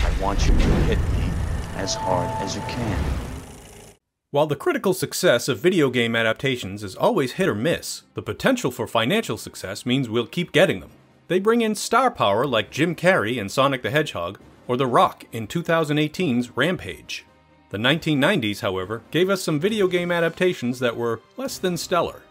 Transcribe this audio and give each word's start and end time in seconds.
I 0.00 0.20
want 0.20 0.46
you 0.46 0.52
to 0.52 0.64
hit 0.86 0.98
me 0.98 1.30
as 1.76 1.94
hard 1.94 2.28
as 2.42 2.56
you 2.56 2.62
can. 2.62 2.98
While 4.30 4.46
the 4.46 4.56
critical 4.56 4.92
success 4.92 5.48
of 5.48 5.58
video 5.58 5.88
game 5.88 6.14
adaptations 6.14 6.84
is 6.84 6.94
always 6.94 7.32
hit 7.32 7.48
or 7.48 7.54
miss, 7.54 8.02
the 8.14 8.22
potential 8.22 8.70
for 8.70 8.86
financial 8.86 9.38
success 9.38 9.86
means 9.86 10.08
we'll 10.08 10.26
keep 10.26 10.52
getting 10.52 10.80
them. 10.80 10.90
They 11.28 11.38
bring 11.38 11.62
in 11.62 11.74
star 11.74 12.10
power 12.10 12.46
like 12.46 12.70
Jim 12.70 12.94
Carrey 12.94 13.38
in 13.38 13.48
Sonic 13.48 13.82
the 13.82 13.90
Hedgehog 13.90 14.38
or 14.66 14.76
The 14.76 14.86
Rock 14.86 15.24
in 15.32 15.46
2018's 15.46 16.56
Rampage. 16.56 17.24
The 17.70 17.78
1990s, 17.78 18.60
however, 18.60 19.02
gave 19.10 19.30
us 19.30 19.42
some 19.42 19.60
video 19.60 19.86
game 19.88 20.10
adaptations 20.10 20.78
that 20.78 20.96
were 20.96 21.20
less 21.36 21.58
than 21.58 21.76
stellar. 21.76 22.22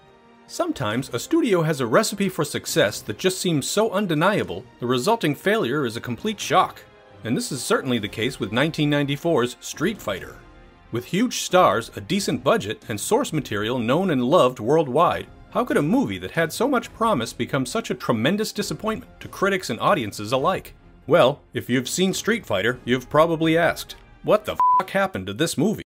Sometimes 0.50 1.10
a 1.14 1.20
studio 1.20 1.62
has 1.62 1.82
a 1.82 1.86
recipe 1.86 2.30
for 2.30 2.46
success 2.46 3.02
that 3.02 3.18
just 3.18 3.40
seems 3.40 3.68
so 3.68 3.92
undeniable, 3.92 4.64
the 4.80 4.88
resulting 4.88 5.36
failure 5.36 5.86
is 5.86 5.98
a 5.98 6.02
complete 6.02 6.40
shock. 6.40 6.82
And 7.26 7.36
this 7.36 7.52
is 7.52 7.62
certainly 7.62 8.00
the 8.00 8.08
case 8.08 8.40
with 8.40 8.52
1994's 8.52 9.58
Street 9.60 10.02
Fighter. 10.02 10.38
With 10.94 11.04
huge 11.04 11.42
stars, 11.42 11.92
a 11.98 12.02
decent 12.02 12.46
budget, 12.46 12.82
and 12.88 12.98
source 12.98 13.34
material 13.34 13.78
known 13.78 14.10
and 14.10 14.24
loved 14.24 14.62
worldwide, 14.62 15.28
how 15.50 15.66
could 15.66 15.76
a 15.76 15.82
movie 15.82 16.18
that 16.20 16.32
had 16.32 16.54
so 16.54 16.66
much 16.66 16.94
promise 16.94 17.34
become 17.34 17.66
such 17.66 17.92
a 17.92 17.96
tremendous 17.96 18.54
disappointment 18.54 19.20
to 19.20 19.28
critics 19.28 19.70
and 19.70 19.82
audiences 19.82 20.32
alike? 20.32 20.74
Well, 21.08 21.42
if 21.54 21.70
you've 21.70 21.90
seen 21.90 22.14
Street 22.14 22.46
Fighter, 22.46 22.80
you've 22.86 23.10
probably 23.10 23.58
asked, 23.58 23.98
what 24.24 24.46
the 24.46 24.56
fuck 24.80 24.92
happened 24.92 25.28
to 25.28 25.34
this 25.34 25.58
movie? 25.58 25.87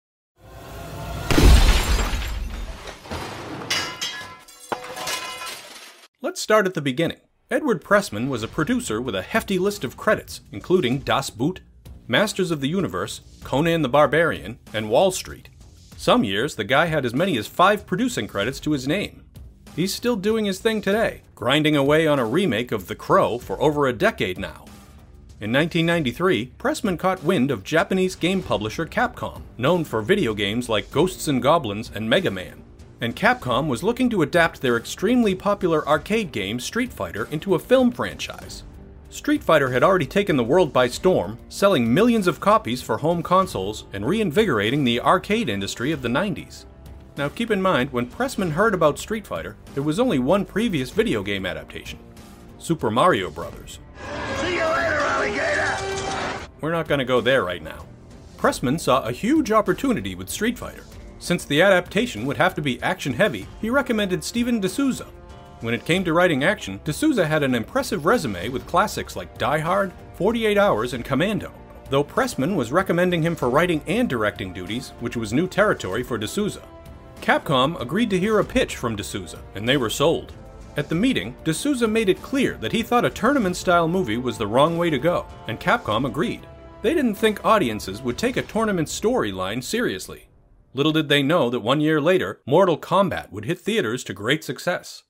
Start 6.48 6.66
at 6.66 6.76
the 6.76 6.82
beginning. 6.82 7.20
Edward 7.52 7.84
Pressman 7.84 8.30
was 8.30 8.42
a 8.42 8.48
producer 8.48 9.02
with 9.02 9.14
a 9.14 9.22
hefty 9.22 9.60
list 9.60 9.84
of 9.84 9.98
credits, 9.98 10.40
including 10.50 11.00
Das 11.00 11.30
Boot, 11.30 11.60
Masters 12.08 12.52
of 12.52 12.62
the 12.62 12.70
Universe, 12.70 13.20
Conan 13.44 13.82
the 13.82 13.90
Barbarian, 13.90 14.58
and 14.74 14.90
Wall 14.90 15.12
Street. 15.12 15.50
Some 15.98 16.24
years, 16.24 16.56
the 16.56 16.64
guy 16.64 16.86
had 16.86 17.04
as 17.04 17.14
many 17.14 17.38
as 17.38 17.48
five 17.48 17.86
producing 17.86 18.30
credits 18.30 18.62
to 18.62 18.72
his 18.72 18.88
name. 18.88 19.26
He's 19.76 19.94
still 19.94 20.16
doing 20.16 20.46
his 20.46 20.60
thing 20.60 20.80
today, 20.80 21.20
grinding 21.36 21.76
away 21.76 22.08
on 22.08 22.18
a 22.18 22.26
remake 22.26 22.72
of 22.72 22.88
The 22.88 22.96
Crow 22.96 23.40
for 23.40 23.62
over 23.62 23.86
a 23.86 23.92
decade 23.92 24.40
now. 24.40 24.64
In 25.42 25.52
1993, 25.52 26.54
Pressman 26.58 26.98
caught 26.98 27.26
wind 27.26 27.52
of 27.52 27.66
Japanese 27.66 28.16
game 28.16 28.42
publisher 28.42 28.86
Capcom, 28.86 29.42
known 29.58 29.84
for 29.84 30.02
video 30.02 30.34
games 30.34 30.70
like 30.70 30.92
Ghosts 30.92 31.28
and 31.28 31.44
Goblins 31.44 31.92
and 31.94 32.10
Mega 32.10 32.32
Man. 32.32 32.64
And 33.00 33.16
Capcom 33.16 33.68
was 33.68 33.84
looking 33.84 34.10
to 34.10 34.24
adapt 34.24 34.62
their 34.62 34.76
extremely 34.76 35.36
popular 35.36 35.88
arcade 35.88 36.32
game 36.32 36.60
Street 36.60 36.92
Fighter 36.92 37.28
into 37.32 37.54
a 37.54 37.60
film 37.60 37.92
franchise. 37.92 38.64
Street 39.10 39.44
Fighter 39.44 39.70
had 39.70 39.84
already 39.84 40.06
taken 40.06 40.36
the 40.36 40.44
world 40.44 40.74
by 40.74 40.88
storm, 40.88 41.38
selling 41.48 41.94
millions 41.94 42.28
of 42.28 42.40
copies 42.40 42.82
for 42.82 42.98
home 42.98 43.22
consoles 43.22 43.86
and 43.94 44.06
reinvigorating 44.06 44.84
the 44.84 45.00
arcade 45.00 45.48
industry 45.48 45.92
of 45.92 46.02
the 46.02 46.10
90s. 46.10 46.66
Now 47.18 47.30
keep 47.30 47.52
in 47.52 47.62
mind, 47.62 47.92
when 47.94 48.08
Pressman 48.08 48.52
heard 48.52 48.74
about 48.74 49.00
Street 49.00 49.26
Fighter, 49.26 49.56
there 49.74 49.84
was 49.84 50.00
only 50.00 50.20
one 50.20 50.44
previous 50.44 50.90
video 50.90 51.24
game 51.24 51.46
adaptation 51.46 52.00
Super 52.58 52.90
Mario 52.90 53.30
Bros. 53.30 53.80
See 54.38 54.56
you 54.56 54.66
later, 54.66 55.00
alligator! 55.00 56.48
We're 56.62 56.72
not 56.72 56.88
going 56.88 57.00
to 57.00 57.06
go 57.06 57.22
there 57.22 57.44
right 57.44 57.62
now. 57.62 57.86
Pressman 58.38 58.80
saw 58.80 59.04
a 59.04 59.12
huge 59.12 59.52
opportunity 59.52 60.16
with 60.16 60.30
Street 60.30 60.58
Fighter. 60.58 60.84
Since 61.20 61.46
the 61.46 61.62
adaptation 61.62 62.26
would 62.26 62.38
have 62.38 62.56
to 62.56 62.62
be 62.62 62.82
action 62.82 63.14
heavy, 63.14 63.48
he 63.62 63.70
recommended 63.70 64.24
Steven 64.24 64.60
De 64.60 64.70
Souza, 64.70 65.08
when 65.62 65.74
it 65.74 65.86
came 65.86 66.04
to 66.04 66.14
writing 66.14 66.44
action, 66.44 66.80
De 66.84 66.94
Souza 66.94 67.26
had 67.26 67.42
an 67.42 67.56
impressive 67.56 68.06
resume 68.06 68.50
with 68.50 68.68
classics 68.68 69.16
like 69.16 69.40
Die 69.40 69.58
Hard, 69.58 69.92
48 70.14 70.56
Hours, 70.56 70.94
and 70.94 71.04
Commando. 71.04 71.52
Though 71.90 72.04
Pressman 72.04 72.56
was 72.56 72.72
recommending 72.72 73.24
him 73.24 73.36
for 73.36 73.50
writing 73.50 73.82
and 73.88 74.08
directing 74.08 74.54
duties, 74.54 74.90
which 75.00 75.18
was 75.18 75.34
new 75.34 75.48
territory 75.48 76.04
for 76.04 76.20
De 76.20 76.28
Souza. 76.28 76.62
Capcom 77.22 77.80
agreed 77.82 78.12
to 78.12 78.20
hear 78.20 78.38
a 78.38 78.46
pitch 78.46 78.76
from 78.76 78.96
De 78.96 79.04
Souza, 79.04 79.40
and 79.56 79.68
they 79.68 79.78
were 79.78 79.90
sold. 79.90 80.34
At 80.76 80.90
the 80.90 80.96
meeting, 80.96 81.36
De 81.44 81.56
Souza 81.56 81.88
made 81.88 82.10
it 82.10 82.22
clear 82.22 82.58
that 82.58 82.72
he 82.72 82.84
thought 82.84 83.06
a 83.06 83.10
tournament 83.10 83.56
style 83.56 83.88
movie 83.88 84.18
was 84.18 84.38
the 84.38 84.46
wrong 84.46 84.78
way 84.78 84.92
to 84.92 85.00
go, 85.00 85.26
and 85.48 85.60
Capcom 85.60 86.06
agreed. 86.06 86.46
They 86.84 86.94
didn't 86.94 87.16
think 87.16 87.44
audiences 87.44 88.04
would 88.04 88.20
take 88.20 88.38
a 88.38 88.44
tournament 88.44 88.90
storyline 88.90 89.64
seriously. 89.64 90.27
Little 90.78 90.92
did 90.92 91.10
they 91.10 91.24
know 91.24 91.50
that 91.50 91.62
one 91.62 91.82
year 91.82 92.00
later, 92.00 92.40
Mortal 92.46 92.78
Kombat 92.78 93.32
would 93.32 93.46
hit 93.46 93.60
theaters 93.60 94.04
to 94.04 94.14
great 94.14 94.44
success. 94.44 95.02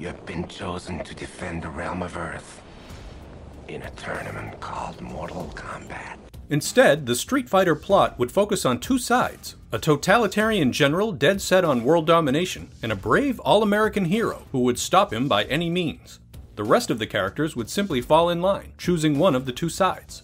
You 0.00 0.06
have 0.06 0.24
been 0.24 0.48
chosen 0.48 1.04
to 1.04 1.14
defend 1.14 1.60
the 1.60 1.68
realm 1.68 2.02
of 2.02 2.16
Earth 2.16 2.62
in 3.68 3.82
a 3.82 3.90
tournament 3.90 4.58
called 4.60 5.02
Mortal 5.02 5.52
Kombat. 5.54 6.16
Instead, 6.48 7.04
the 7.04 7.14
Street 7.14 7.50
Fighter 7.50 7.74
plot 7.74 8.18
would 8.18 8.32
focus 8.32 8.64
on 8.64 8.80
two 8.80 8.98
sides 8.98 9.56
a 9.70 9.78
totalitarian 9.78 10.72
general 10.72 11.12
dead 11.12 11.42
set 11.42 11.62
on 11.62 11.84
world 11.84 12.06
domination, 12.06 12.70
and 12.82 12.90
a 12.90 12.96
brave 12.96 13.38
all 13.40 13.62
American 13.62 14.06
hero 14.06 14.46
who 14.50 14.60
would 14.60 14.78
stop 14.78 15.12
him 15.12 15.28
by 15.28 15.44
any 15.44 15.68
means. 15.68 16.20
The 16.56 16.64
rest 16.64 16.90
of 16.90 16.98
the 16.98 17.06
characters 17.06 17.54
would 17.54 17.68
simply 17.68 18.00
fall 18.00 18.30
in 18.30 18.40
line, 18.40 18.72
choosing 18.78 19.18
one 19.18 19.34
of 19.34 19.44
the 19.44 19.52
two 19.52 19.68
sides. 19.68 20.22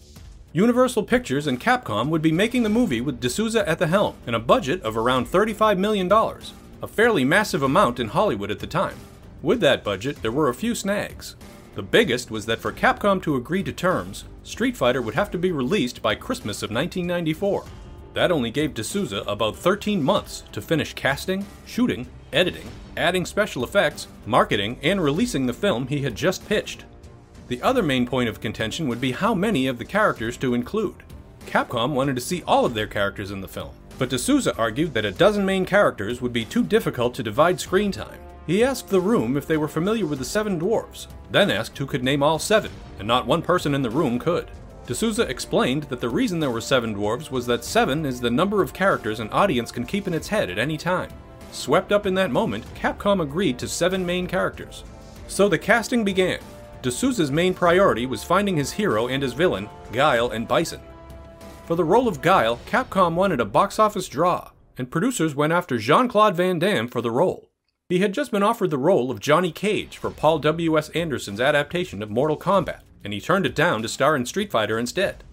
Universal 0.55 1.03
Pictures 1.03 1.47
and 1.47 1.61
Capcom 1.61 2.09
would 2.09 2.23
be 2.23 2.33
making 2.33 2.63
the 2.63 2.71
movie 2.71 3.03
with 3.03 3.21
De 3.21 3.29
Souza 3.29 3.69
at 3.69 3.79
the 3.79 3.87
helm 3.87 4.17
and 4.27 4.35
a 4.35 4.41
budget 4.41 4.81
of 4.83 4.97
around 4.97 5.27
$35 5.27 5.77
million, 5.77 6.11
a 6.11 6.89
fairly 6.89 7.23
massive 7.23 7.63
amount 7.63 8.01
in 8.01 8.09
Hollywood 8.09 8.51
at 8.51 8.59
the 8.59 8.67
time. 8.67 8.97
With 9.43 9.61
that 9.61 9.85
budget, 9.85 10.23
there 10.23 10.33
were 10.33 10.49
a 10.49 10.55
few 10.55 10.75
snags. 10.75 11.37
The 11.75 11.83
biggest 11.83 12.31
was 12.31 12.47
that 12.47 12.61
for 12.61 12.73
Capcom 12.73 13.23
to 13.25 13.37
agree 13.37 13.63
to 13.63 13.75
terms, 13.75 14.25
Street 14.43 14.75
Fighter 14.75 15.03
would 15.03 15.15
have 15.15 15.31
to 15.33 15.39
be 15.39 15.53
released 15.53 16.01
by 16.01 16.15
Christmas 16.15 16.63
of 16.63 16.71
1994. 16.71 17.67
That 18.15 18.33
only 18.33 18.51
gave 18.51 18.73
De 18.73 18.83
Souza 18.83 19.19
about 19.27 19.55
13 19.55 20.03
months 20.03 20.45
to 20.53 20.63
finish 20.63 20.95
casting, 20.95 21.47
shooting, 21.67 22.09
editing, 22.33 22.69
adding 22.97 23.27
special 23.27 23.65
effects, 23.65 24.09
marketing, 24.25 24.79
and 24.83 25.03
releasing 25.03 25.45
the 25.45 25.53
film 25.53 25.89
he 25.89 26.01
had 26.01 26.15
just 26.15 26.49
pitched. 26.49 26.87
The 27.49 27.63
other 27.63 27.83
main 27.83 28.07
point 28.07 28.29
of 28.29 28.41
contention 28.41 28.89
would 28.89 29.01
be 29.01 29.13
how 29.13 29.35
many 29.35 29.67
of 29.67 29.79
the 29.79 29.85
characters 29.85 30.37
to 30.39 30.53
include. 30.53 31.03
Capcom 31.47 31.95
wanted 31.95 32.15
to 32.17 32.23
see 32.23 32.43
all 32.47 32.67
of 32.67 32.75
their 32.75 32.87
characters 32.87 33.31
in 33.31 33.41
the 33.41 33.49
film, 33.49 33.71
but 33.97 34.11
De 34.11 34.19
Souza 34.19 34.55
argued 34.57 34.93
that 34.93 35.07
a 35.07 35.11
dozen 35.11 35.47
main 35.47 35.65
characters 35.65 36.21
would 36.21 36.33
be 36.33 36.45
too 36.45 36.63
difficult 36.63 37.15
to 37.15 37.23
divide 37.23 37.59
screen 37.59 37.91
time. 37.91 38.21
He 38.47 38.63
asked 38.63 38.89
the 38.89 39.01
room 39.01 39.37
if 39.37 39.47
they 39.47 39.57
were 39.57 39.69
familiar 39.69 40.05
with 40.05 40.19
the 40.19 40.27
seven 40.27 40.59
dwarfs, 40.59 41.09
then 41.31 41.51
asked 41.51 41.77
who 41.79 41.87
could 41.87 42.05
name 42.05 42.23
all 42.23 42.39
seven, 42.39 42.71
and 42.99 43.09
not 43.09 43.27
one 43.27 43.41
person 43.41 43.75
in 43.75 43.81
the 43.81 43.91
room 43.91 44.19
could. 44.19 44.51
De 44.87 44.95
Souza 44.95 45.23
explained 45.23 45.85
that 45.85 46.01
the 46.01 46.09
reason 46.09 46.41
there 46.41 46.51
were 46.51 46.61
seven 46.61 46.95
dwarves 46.95 47.31
was 47.31 47.47
that 47.47 47.65
seven 47.65 48.05
is 48.05 48.21
the 48.21 48.31
number 48.31 48.63
of 48.63 48.75
characters 48.75 49.21
an 49.21 49.29
audience 49.31 49.73
can 49.73 49.85
keep 49.85 50.07
in 50.07 50.15
its 50.15 50.29
head 50.29 50.51
at 50.51 50.59
any 50.59 50.77
time. 50.77 51.11
Swept 51.53 51.93
up 51.93 52.05
in 52.05 52.15
that 52.15 52.31
moment, 52.31 52.65
Capcom 52.75 53.23
agreed 53.23 53.59
to 53.59 53.69
seven 53.69 54.05
main 54.05 54.27
characters. 54.27 54.85
So 55.29 55.49
the 55.49 55.59
casting 55.59 56.05
began. 56.05 56.41
De 56.81 56.93
Souza's 56.93 57.33
main 57.33 57.55
priority 57.55 58.07
was 58.07 58.23
finding 58.23 58.57
his 58.57 58.73
hero 58.73 59.09
and 59.09 59.21
his 59.23 59.33
villain, 59.33 59.69
Guile 59.93 60.31
and 60.31 60.47
Bison. 60.47 60.81
For 61.67 61.75
the 61.75 61.85
role 61.85 62.07
of 62.07 62.23
Guile, 62.23 62.61
Capcom 62.67 63.15
wanted 63.15 63.41
a 63.41 63.45
box 63.45 63.81
office 63.81 64.09
draw, 64.09 64.53
and 64.77 64.91
producers 64.91 65.35
went 65.35 65.53
after 65.53 65.77
Jean 65.77 66.07
Claude 66.07 66.37
Van 66.37 66.61
Damme 66.61 66.87
for 66.87 67.01
the 67.01 67.11
role. 67.11 67.51
He 67.89 67.99
had 67.99 68.15
just 68.15 68.31
been 68.31 68.45
offered 68.45 68.71
the 68.71 68.79
role 68.79 69.11
of 69.11 69.19
Johnny 69.19 69.51
Cage 69.51 69.97
for 69.97 70.11
Paul 70.11 70.39
W.S. 70.39 70.89
Anderson's 70.91 71.41
adaptation 71.41 72.01
of 72.01 72.11
Mortal 72.11 72.37
Kombat, 72.37 72.83
and 73.03 73.13
he 73.13 73.21
turned 73.21 73.45
it 73.45 73.57
down 73.57 73.83
to 73.83 73.89
star 73.89 74.15
in 74.15 74.25
Street 74.25 74.53
Fighter 74.53 74.79
instead. 74.79 75.25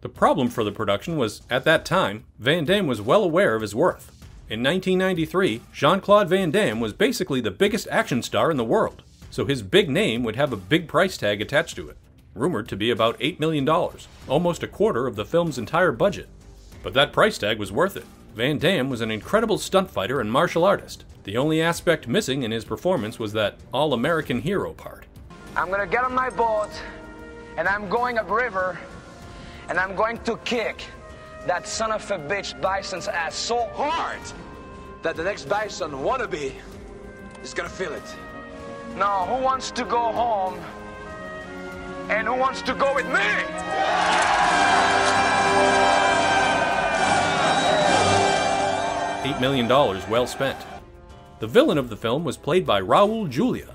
The 0.00 0.08
problem 0.08 0.48
for 0.48 0.64
the 0.64 0.72
production 0.72 1.18
was, 1.18 1.42
at 1.50 1.64
that 1.64 1.84
time, 1.84 2.24
Van 2.38 2.64
Damme 2.64 2.86
was 2.86 3.02
well 3.02 3.22
aware 3.22 3.54
of 3.54 3.62
his 3.62 3.74
worth. 3.74 4.12
In 4.48 4.62
1993, 4.62 5.60
Jean 5.72 6.00
Claude 6.00 6.28
Van 6.28 6.50
Damme 6.50 6.80
was 6.80 6.92
basically 6.92 7.40
the 7.40 7.50
biggest 7.50 7.88
action 7.90 8.22
star 8.22 8.50
in 8.50 8.56
the 8.56 8.64
world, 8.64 9.02
so 9.30 9.44
his 9.44 9.62
big 9.62 9.88
name 9.88 10.22
would 10.22 10.36
have 10.36 10.52
a 10.52 10.56
big 10.56 10.88
price 10.88 11.16
tag 11.16 11.40
attached 11.40 11.76
to 11.76 11.88
it, 11.88 11.96
rumored 12.34 12.68
to 12.68 12.76
be 12.76 12.90
about 12.90 13.18
$8 13.20 13.40
million, 13.40 13.68
almost 14.28 14.62
a 14.62 14.68
quarter 14.68 15.06
of 15.06 15.16
the 15.16 15.24
film's 15.24 15.58
entire 15.58 15.92
budget. 15.92 16.28
But 16.82 16.94
that 16.94 17.12
price 17.12 17.38
tag 17.38 17.58
was 17.58 17.72
worth 17.72 17.96
it. 17.96 18.06
Van 18.34 18.58
Damme 18.58 18.90
was 18.90 19.00
an 19.00 19.10
incredible 19.10 19.58
stunt 19.58 19.90
fighter 19.90 20.20
and 20.20 20.30
martial 20.30 20.64
artist, 20.64 21.04
the 21.26 21.36
only 21.36 21.60
aspect 21.60 22.06
missing 22.06 22.44
in 22.44 22.52
his 22.52 22.64
performance 22.64 23.18
was 23.18 23.32
that 23.32 23.56
all 23.72 23.92
American 23.92 24.40
hero 24.40 24.72
part. 24.72 25.06
I'm 25.56 25.70
gonna 25.70 25.84
get 25.84 26.04
on 26.04 26.14
my 26.14 26.30
boat 26.30 26.70
and 27.56 27.66
I'm 27.66 27.88
going 27.88 28.16
upriver 28.16 28.78
and 29.68 29.76
I'm 29.76 29.96
going 29.96 30.18
to 30.18 30.36
kick 30.44 30.84
that 31.48 31.66
son 31.66 31.90
of 31.90 32.08
a 32.12 32.18
bitch 32.18 32.60
Bison's 32.60 33.08
ass 33.08 33.34
so 33.34 33.66
hard 33.74 34.20
that 35.02 35.16
the 35.16 35.24
next 35.24 35.48
Bison 35.48 35.90
wannabe 35.90 36.52
is 37.42 37.52
gonna 37.52 37.68
feel 37.68 37.92
it. 37.92 38.16
Now, 38.96 39.26
who 39.26 39.44
wants 39.44 39.70
to 39.72 39.84
go 39.84 40.10
home 40.10 40.58
and 42.08 42.26
who 42.26 42.34
wants 42.34 42.62
to 42.62 42.74
go 42.74 42.94
with 42.94 43.04
me? 43.04 43.20
$8 49.20 49.38
million 49.38 49.68
well 49.68 50.26
spent. 50.26 50.56
The 51.40 51.46
villain 51.46 51.76
of 51.76 51.90
the 51.90 51.96
film 51.96 52.24
was 52.24 52.38
played 52.38 52.64
by 52.64 52.80
Raul 52.80 53.28
Julia. 53.28 53.74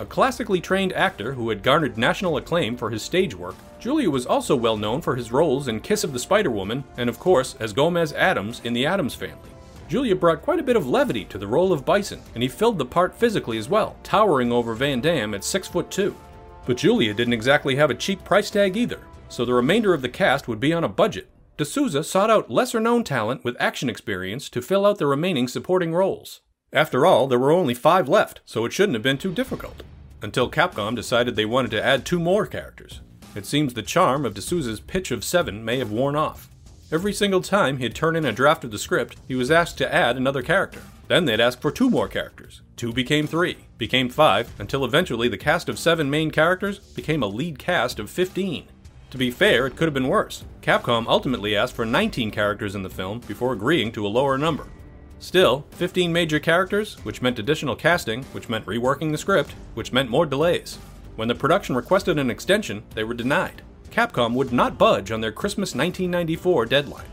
A 0.00 0.04
classically 0.04 0.60
trained 0.60 0.92
actor 0.94 1.34
who 1.34 1.48
had 1.48 1.62
garnered 1.62 1.96
national 1.96 2.36
acclaim 2.36 2.76
for 2.76 2.90
his 2.90 3.02
stage 3.02 3.36
work, 3.36 3.54
Julia 3.78 4.10
was 4.10 4.26
also 4.26 4.56
well 4.56 4.76
known 4.76 5.00
for 5.00 5.14
his 5.14 5.30
roles 5.30 5.68
in 5.68 5.78
Kiss 5.78 6.02
of 6.02 6.12
the 6.12 6.18
Spider 6.18 6.50
Woman 6.50 6.82
and, 6.96 7.08
of 7.08 7.20
course, 7.20 7.54
as 7.60 7.72
Gomez 7.72 8.12
Addams 8.14 8.60
in 8.64 8.72
The 8.72 8.84
Addams 8.84 9.14
Family. 9.14 9.50
Julia 9.90 10.14
brought 10.14 10.42
quite 10.42 10.60
a 10.60 10.62
bit 10.62 10.76
of 10.76 10.86
levity 10.86 11.24
to 11.24 11.36
the 11.36 11.48
role 11.48 11.72
of 11.72 11.84
Bison, 11.84 12.22
and 12.34 12.44
he 12.44 12.48
filled 12.48 12.78
the 12.78 12.84
part 12.84 13.12
physically 13.12 13.58
as 13.58 13.68
well, 13.68 13.96
towering 14.04 14.52
over 14.52 14.72
Van 14.72 15.00
Damme 15.00 15.34
at 15.34 15.42
6 15.42 15.66
foot 15.66 15.90
2. 15.90 16.14
But 16.64 16.76
Julia 16.76 17.12
didn't 17.12 17.32
exactly 17.32 17.74
have 17.74 17.90
a 17.90 17.96
cheap 17.96 18.22
price 18.22 18.50
tag 18.50 18.76
either, 18.76 19.00
so 19.28 19.44
the 19.44 19.52
remainder 19.52 19.92
of 19.92 20.00
the 20.00 20.08
cast 20.08 20.46
would 20.46 20.60
be 20.60 20.72
on 20.72 20.84
a 20.84 20.88
budget. 20.88 21.28
De 21.56 21.64
Souza 21.64 22.04
sought 22.04 22.30
out 22.30 22.48
lesser 22.48 22.78
known 22.78 23.02
talent 23.02 23.42
with 23.42 23.56
action 23.58 23.90
experience 23.90 24.48
to 24.50 24.62
fill 24.62 24.86
out 24.86 24.98
the 24.98 25.08
remaining 25.08 25.48
supporting 25.48 25.92
roles. 25.92 26.40
After 26.72 27.04
all, 27.04 27.26
there 27.26 27.40
were 27.40 27.50
only 27.50 27.74
five 27.74 28.08
left, 28.08 28.42
so 28.44 28.64
it 28.64 28.72
shouldn't 28.72 28.94
have 28.94 29.02
been 29.02 29.18
too 29.18 29.32
difficult. 29.32 29.82
Until 30.22 30.48
Capcom 30.48 30.94
decided 30.94 31.34
they 31.34 31.44
wanted 31.44 31.72
to 31.72 31.84
add 31.84 32.06
two 32.06 32.20
more 32.20 32.46
characters. 32.46 33.00
It 33.34 33.44
seems 33.44 33.74
the 33.74 33.82
charm 33.82 34.24
of 34.24 34.34
De 34.34 34.40
Souza's 34.40 34.78
pitch 34.78 35.10
of 35.10 35.24
seven 35.24 35.64
may 35.64 35.78
have 35.78 35.90
worn 35.90 36.14
off. 36.14 36.48
Every 36.92 37.12
single 37.12 37.40
time 37.40 37.78
he'd 37.78 37.94
turn 37.94 38.16
in 38.16 38.24
a 38.24 38.32
draft 38.32 38.64
of 38.64 38.72
the 38.72 38.78
script, 38.78 39.16
he 39.28 39.36
was 39.36 39.48
asked 39.48 39.78
to 39.78 39.94
add 39.94 40.16
another 40.16 40.42
character. 40.42 40.82
Then 41.06 41.24
they'd 41.24 41.38
ask 41.38 41.60
for 41.60 41.70
two 41.70 41.88
more 41.88 42.08
characters. 42.08 42.62
Two 42.74 42.92
became 42.92 43.28
three, 43.28 43.58
became 43.78 44.08
five, 44.08 44.52
until 44.58 44.84
eventually 44.84 45.28
the 45.28 45.38
cast 45.38 45.68
of 45.68 45.78
seven 45.78 46.10
main 46.10 46.32
characters 46.32 46.80
became 46.80 47.22
a 47.22 47.28
lead 47.28 47.60
cast 47.60 48.00
of 48.00 48.10
15. 48.10 48.66
To 49.10 49.18
be 49.18 49.30
fair, 49.30 49.66
it 49.66 49.76
could 49.76 49.86
have 49.86 49.94
been 49.94 50.08
worse. 50.08 50.44
Capcom 50.62 51.06
ultimately 51.06 51.54
asked 51.54 51.76
for 51.76 51.86
19 51.86 52.32
characters 52.32 52.74
in 52.74 52.82
the 52.82 52.90
film 52.90 53.20
before 53.20 53.52
agreeing 53.52 53.92
to 53.92 54.04
a 54.04 54.08
lower 54.08 54.36
number. 54.36 54.66
Still, 55.20 55.66
15 55.72 56.12
major 56.12 56.40
characters, 56.40 56.96
which 57.04 57.22
meant 57.22 57.38
additional 57.38 57.76
casting, 57.76 58.24
which 58.32 58.48
meant 58.48 58.66
reworking 58.66 59.12
the 59.12 59.18
script, 59.18 59.52
which 59.74 59.92
meant 59.92 60.10
more 60.10 60.26
delays. 60.26 60.76
When 61.14 61.28
the 61.28 61.36
production 61.36 61.76
requested 61.76 62.18
an 62.18 62.30
extension, 62.30 62.82
they 62.94 63.04
were 63.04 63.14
denied. 63.14 63.62
Capcom 63.90 64.34
would 64.34 64.52
not 64.52 64.78
budge 64.78 65.10
on 65.10 65.20
their 65.20 65.32
Christmas 65.32 65.74
1994 65.74 66.66
deadline. 66.66 67.06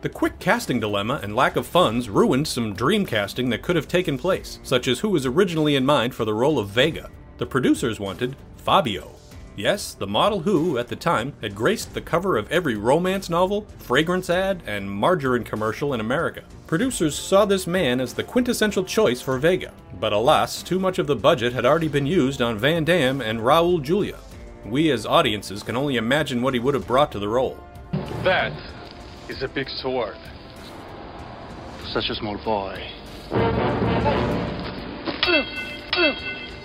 The 0.00 0.08
quick 0.08 0.38
casting 0.38 0.80
dilemma 0.80 1.20
and 1.22 1.34
lack 1.34 1.56
of 1.56 1.66
funds 1.66 2.08
ruined 2.08 2.46
some 2.46 2.74
dream 2.74 3.06
casting 3.06 3.50
that 3.50 3.62
could 3.62 3.76
have 3.76 3.88
taken 3.88 4.18
place, 4.18 4.58
such 4.62 4.88
as 4.88 5.00
who 5.00 5.08
was 5.08 5.24
originally 5.24 5.76
in 5.76 5.86
mind 5.86 6.14
for 6.14 6.24
the 6.24 6.34
role 6.34 6.58
of 6.58 6.68
Vega. 6.68 7.10
The 7.38 7.46
producers 7.46 7.98
wanted 7.98 8.36
Fabio. 8.56 9.10
Yes, 9.56 9.94
the 9.94 10.06
model 10.06 10.40
who, 10.40 10.78
at 10.78 10.88
the 10.88 10.96
time, 10.96 11.32
had 11.40 11.54
graced 11.54 11.94
the 11.94 12.00
cover 12.00 12.36
of 12.36 12.50
every 12.50 12.74
romance 12.74 13.30
novel, 13.30 13.66
fragrance 13.78 14.28
ad, 14.28 14.62
and 14.66 14.90
margarine 14.90 15.44
commercial 15.44 15.94
in 15.94 16.00
America. 16.00 16.42
Producers 16.66 17.16
saw 17.16 17.44
this 17.44 17.66
man 17.66 18.00
as 18.00 18.14
the 18.14 18.24
quintessential 18.24 18.82
choice 18.82 19.20
for 19.20 19.38
Vega, 19.38 19.72
but 20.00 20.12
alas, 20.12 20.62
too 20.62 20.80
much 20.80 20.98
of 20.98 21.06
the 21.06 21.14
budget 21.14 21.52
had 21.52 21.64
already 21.64 21.88
been 21.88 22.06
used 22.06 22.42
on 22.42 22.58
Van 22.58 22.84
Damme 22.84 23.20
and 23.20 23.40
Raul 23.40 23.80
Julia. 23.80 24.18
We 24.64 24.90
as 24.90 25.04
audiences 25.04 25.62
can 25.62 25.76
only 25.76 25.96
imagine 25.96 26.40
what 26.40 26.54
he 26.54 26.60
would 26.60 26.74
have 26.74 26.86
brought 26.86 27.12
to 27.12 27.18
the 27.18 27.28
role. 27.28 27.58
That 28.24 28.52
is 29.28 29.42
a 29.42 29.48
big 29.48 29.68
sword. 29.68 30.16
For 31.80 31.86
such 31.88 32.08
a 32.08 32.14
small 32.14 32.38
boy. 32.38 32.82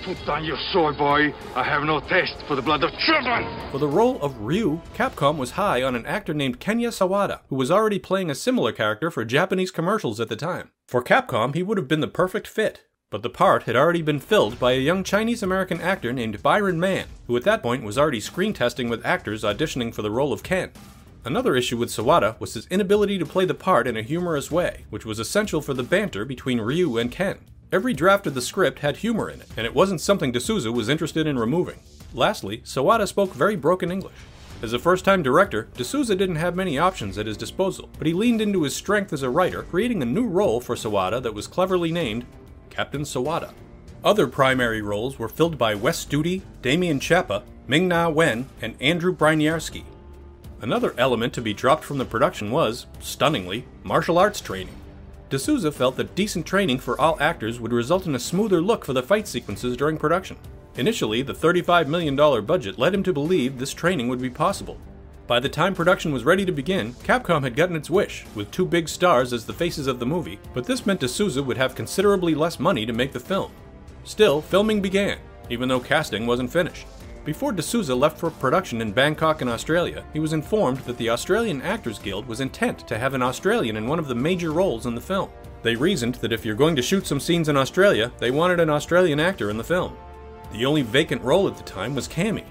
Put 0.06 0.26
down 0.26 0.46
your 0.46 0.58
sword, 0.72 0.98
boy. 0.98 1.34
I 1.56 1.64
have 1.64 1.84
no 1.84 2.00
taste 2.00 2.42
for 2.48 2.56
the 2.56 2.62
blood 2.62 2.84
of 2.84 2.92
children. 3.00 3.46
For 3.72 3.80
the 3.80 3.88
role 3.88 4.20
of 4.22 4.40
Ryu, 4.40 4.82
Capcom 4.96 5.38
was 5.38 5.52
high 5.52 5.84
on 5.84 5.96
an 5.96 6.06
actor 6.06 6.34
named 6.34 6.60
Kenya 6.60 6.90
Sawada, 6.90 7.42
who 7.50 7.58
was 7.58 7.70
already 7.70 8.00
playing 8.00 8.32
a 8.32 8.36
similar 8.36 8.72
character 8.72 9.12
for 9.12 9.26
Japanese 9.26 9.72
commercials 9.72 10.20
at 10.20 10.30
the 10.30 10.36
time. 10.38 10.72
For 10.88 11.04
Capcom, 11.04 11.54
he 11.54 11.64
would 11.64 11.78
have 11.78 11.88
been 11.90 12.00
the 12.00 12.08
perfect 12.08 12.48
fit, 12.48 12.86
but 13.12 13.24
the 13.24 13.30
part 13.30 13.64
had 13.64 13.76
already 13.76 14.04
been 14.04 14.20
filled 14.20 14.60
by 14.60 14.74
a 14.74 14.80
young 14.80 15.04
Chinese 15.04 15.42
American 15.42 15.82
actor 15.82 16.14
named 16.14 16.44
Byron 16.44 16.80
Mann, 16.80 17.08
who 17.26 17.36
at 17.36 17.44
that 17.44 17.64
point 17.64 17.84
was 17.84 17.98
already 17.98 18.20
screen 18.20 18.54
testing 18.54 18.88
with 18.88 19.06
actors 19.06 19.44
auditioning 19.44 19.94
for 19.94 20.04
the 20.04 20.12
role 20.12 20.32
of 20.32 20.44
Ken. 20.44 20.70
Another 21.26 21.56
issue 21.56 21.76
with 21.76 21.90
Sawada 21.90 22.40
was 22.40 22.54
his 22.54 22.68
inability 22.68 23.18
to 23.18 23.26
play 23.26 23.46
the 23.46 23.56
part 23.56 23.88
in 23.88 23.98
a 23.98 24.04
humorous 24.04 24.52
way, 24.52 24.86
which 24.92 25.06
was 25.06 25.18
essential 25.18 25.60
for 25.60 25.74
the 25.74 25.84
banter 25.84 26.24
between 26.24 26.62
Ryu 26.62 27.00
and 27.00 27.12
Ken. 27.12 27.40
Every 27.72 27.94
draft 27.94 28.28
of 28.28 28.36
the 28.36 28.42
script 28.42 28.80
had 28.80 28.98
humor 28.98 29.30
in 29.30 29.42
it, 29.42 29.50
and 29.58 29.66
it 29.66 29.76
wasn't 29.76 30.02
something 30.02 30.32
De 30.32 30.40
Souza 30.40 30.72
was 30.72 30.88
interested 30.88 31.26
in 31.26 31.40
removing. 31.40 31.80
Lastly, 32.14 32.60
Sawada 32.60 33.08
spoke 33.08 33.34
very 33.34 33.56
broken 33.56 33.92
English. 33.92 34.16
As 34.62 34.74
a 34.74 34.80
first 34.80 35.04
time 35.04 35.24
director, 35.24 35.68
De 35.76 35.84
Souza 35.84 36.16
didn't 36.16 36.36
have 36.36 36.56
many 36.56 36.78
options 36.78 37.18
at 37.18 37.26
his 37.26 37.38
disposal, 37.38 37.90
but 37.98 38.06
he 38.06 38.14
leaned 38.14 38.42
into 38.42 38.64
his 38.64 38.76
strength 38.76 39.14
as 39.14 39.24
a 39.24 39.30
writer, 39.30 39.64
creating 39.64 40.04
a 40.04 40.06
new 40.06 40.28
role 40.28 40.62
for 40.62 40.76
Sawada 40.76 41.22
that 41.24 41.34
was 41.34 41.48
cleverly 41.48 41.92
named 41.92 42.26
Captain 42.70 43.02
Sawada. 43.02 43.52
Other 44.04 44.28
primary 44.28 44.82
roles 44.82 45.20
were 45.20 45.28
filled 45.28 45.58
by 45.58 45.76
Wes 45.76 46.06
Studi, 46.06 46.42
Damian 46.62 47.00
Chapa, 47.00 47.44
Ming 47.68 47.88
Na 47.88 48.10
Wen, 48.10 48.48
and 48.62 48.76
Andrew 48.82 49.16
Bryniarski. 49.16 49.84
Another 50.62 50.94
element 50.98 51.34
to 51.34 51.42
be 51.42 51.54
dropped 51.54 51.84
from 51.84 51.98
the 51.98 52.06
production 52.06 52.52
was, 52.52 52.86
stunningly, 53.00 53.66
martial 53.84 54.18
arts 54.18 54.42
training. 54.42 54.76
De 55.30 55.38
Souza 55.38 55.72
felt 55.72 55.96
that 55.96 56.16
decent 56.16 56.46
training 56.46 56.80
for 56.80 57.00
all 57.00 57.16
actors 57.22 57.60
would 57.60 57.72
result 57.72 58.08
in 58.08 58.16
a 58.16 58.20
smoother 58.20 58.62
look 58.62 58.84
for 58.84 58.94
the 58.94 59.04
fight 59.04 59.28
sequences 59.28 59.78
during 59.78 59.98
production. 59.98 60.38
Initially, 60.76 61.22
the 61.22 61.34
$35 61.34 61.88
million 61.88 62.16
budget 62.46 62.80
led 62.80 62.94
him 62.94 63.04
to 63.04 63.14
believe 63.14 63.60
this 63.60 63.74
training 63.74 64.08
would 64.08 64.22
be 64.22 64.30
possible. 64.30 64.78
By 65.30 65.40
the 65.40 65.48
time 65.48 65.76
production 65.76 66.12
was 66.12 66.24
ready 66.24 66.44
to 66.44 66.52
begin, 66.52 66.94
Capcom 67.04 67.44
had 67.44 67.56
gotten 67.56 67.76
its 67.76 67.88
wish, 67.88 68.26
with 68.34 68.50
two 68.50 68.66
big 68.66 68.90
stars 68.90 69.32
as 69.32 69.46
the 69.46 69.54
faces 69.54 69.86
of 69.86 70.00
the 70.00 70.06
movie, 70.08 70.40
but 70.56 70.66
this 70.66 70.88
meant 70.88 71.02
De 71.02 71.08
Souza 71.08 71.44
would 71.44 71.56
have 71.56 71.76
considerably 71.76 72.34
less 72.34 72.60
money 72.60 72.84
to 72.84 72.94
make 72.94 73.14
the 73.14 73.20
film. 73.20 73.52
Still, 74.06 74.42
filming 74.42 74.82
began, 74.82 75.20
even 75.52 75.70
though 75.70 75.80
casting 75.80 76.26
wasn't 76.26 76.52
finished. 76.52 76.88
Before 77.26 77.52
De 77.52 77.62
Souza 77.62 77.94
left 77.94 78.18
for 78.18 78.32
production 78.32 78.82
in 78.82 78.92
Bangkok 78.92 79.44
in 79.44 79.48
Australia, 79.48 80.04
he 80.14 80.20
was 80.20 80.34
informed 80.34 80.80
that 80.80 80.98
the 80.98 81.12
Australian 81.12 81.62
Actors 81.62 82.00
Guild 82.00 82.26
was 82.26 82.42
intent 82.42 82.88
to 82.88 82.98
have 82.98 83.14
an 83.14 83.22
Australian 83.22 83.78
in 83.78 83.86
one 83.86 84.00
of 84.00 84.08
the 84.08 84.16
major 84.16 84.52
roles 84.52 84.88
in 84.88 84.96
the 84.96 85.02
film. 85.02 85.30
They 85.62 85.76
reasoned 85.76 86.16
that 86.16 86.34
if 86.34 86.44
you're 86.44 86.56
going 86.56 86.76
to 86.76 86.82
shoot 86.82 87.06
some 87.06 87.20
scenes 87.20 87.50
in 87.50 87.56
Australia, 87.56 88.12
they 88.18 88.32
wanted 88.32 88.60
an 88.60 88.72
Australian 88.72 89.20
actor 89.20 89.52
in 89.52 89.58
the 89.58 89.64
film. 89.64 89.96
The 90.54 90.66
only 90.66 90.82
vacant 90.82 91.22
role 91.22 91.48
at 91.48 91.56
the 91.56 91.62
time 91.62 91.94
was 91.94 92.08
Cammy. 92.08 92.46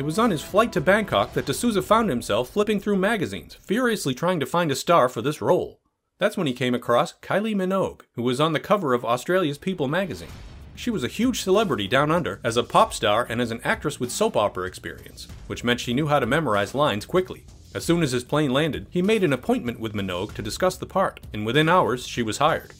It 0.00 0.06
was 0.06 0.18
on 0.18 0.30
his 0.30 0.40
flight 0.40 0.72
to 0.72 0.80
Bangkok 0.80 1.34
that 1.34 1.44
De 1.44 1.52
Souza 1.52 1.82
found 1.82 2.08
himself 2.08 2.48
flipping 2.48 2.80
through 2.80 2.96
magazines, 2.96 3.56
furiously 3.56 4.14
trying 4.14 4.40
to 4.40 4.46
find 4.46 4.72
a 4.72 4.74
star 4.74 5.10
for 5.10 5.20
this 5.20 5.42
role. 5.42 5.78
That's 6.16 6.38
when 6.38 6.46
he 6.46 6.54
came 6.54 6.74
across 6.74 7.12
Kylie 7.20 7.54
Minogue, 7.54 8.00
who 8.14 8.22
was 8.22 8.40
on 8.40 8.54
the 8.54 8.60
cover 8.60 8.94
of 8.94 9.04
Australia's 9.04 9.58
People 9.58 9.88
magazine. 9.88 10.32
She 10.74 10.88
was 10.88 11.04
a 11.04 11.06
huge 11.06 11.42
celebrity 11.42 11.86
down 11.86 12.10
under 12.10 12.40
as 12.42 12.56
a 12.56 12.62
pop 12.62 12.94
star 12.94 13.26
and 13.28 13.42
as 13.42 13.50
an 13.50 13.60
actress 13.62 14.00
with 14.00 14.10
soap 14.10 14.38
opera 14.38 14.66
experience, 14.66 15.28
which 15.48 15.64
meant 15.64 15.80
she 15.80 15.92
knew 15.92 16.06
how 16.06 16.18
to 16.18 16.24
memorize 16.24 16.74
lines 16.74 17.04
quickly. 17.04 17.44
As 17.74 17.84
soon 17.84 18.02
as 18.02 18.12
his 18.12 18.24
plane 18.24 18.54
landed, 18.54 18.86
he 18.88 19.02
made 19.02 19.22
an 19.22 19.34
appointment 19.34 19.80
with 19.80 19.92
Minogue 19.92 20.32
to 20.32 20.40
discuss 20.40 20.78
the 20.78 20.86
part, 20.86 21.20
and 21.34 21.44
within 21.44 21.68
hours, 21.68 22.06
she 22.06 22.22
was 22.22 22.38
hired. 22.38 22.72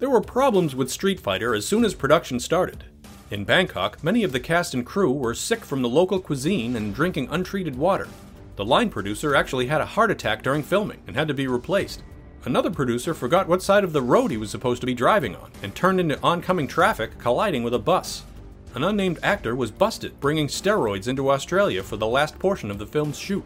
There 0.00 0.10
were 0.10 0.20
problems 0.20 0.74
with 0.74 0.90
Street 0.90 1.20
Fighter 1.20 1.54
as 1.54 1.64
soon 1.64 1.84
as 1.84 1.94
production 1.94 2.40
started. 2.40 2.82
In 3.30 3.44
Bangkok, 3.44 4.02
many 4.02 4.24
of 4.24 4.32
the 4.32 4.40
cast 4.40 4.74
and 4.74 4.84
crew 4.84 5.12
were 5.12 5.34
sick 5.36 5.64
from 5.64 5.82
the 5.82 5.88
local 5.88 6.18
cuisine 6.18 6.74
and 6.74 6.92
drinking 6.92 7.28
untreated 7.30 7.76
water. 7.76 8.08
The 8.56 8.64
line 8.64 8.90
producer 8.90 9.36
actually 9.36 9.68
had 9.68 9.80
a 9.80 9.86
heart 9.86 10.10
attack 10.10 10.42
during 10.42 10.64
filming 10.64 11.00
and 11.06 11.14
had 11.14 11.28
to 11.28 11.34
be 11.34 11.46
replaced. 11.46 12.02
Another 12.44 12.72
producer 12.72 13.14
forgot 13.14 13.46
what 13.46 13.62
side 13.62 13.84
of 13.84 13.92
the 13.92 14.02
road 14.02 14.32
he 14.32 14.36
was 14.36 14.50
supposed 14.50 14.80
to 14.80 14.86
be 14.86 14.94
driving 14.94 15.36
on 15.36 15.52
and 15.62 15.72
turned 15.76 16.00
into 16.00 16.20
oncoming 16.24 16.66
traffic, 16.66 17.18
colliding 17.18 17.62
with 17.62 17.72
a 17.72 17.78
bus. 17.78 18.24
An 18.74 18.82
unnamed 18.82 19.20
actor 19.22 19.54
was 19.54 19.70
busted 19.70 20.18
bringing 20.18 20.48
steroids 20.48 21.06
into 21.06 21.30
Australia 21.30 21.84
for 21.84 21.96
the 21.96 22.08
last 22.08 22.36
portion 22.40 22.68
of 22.68 22.78
the 22.78 22.86
film's 22.86 23.16
shoot. 23.16 23.44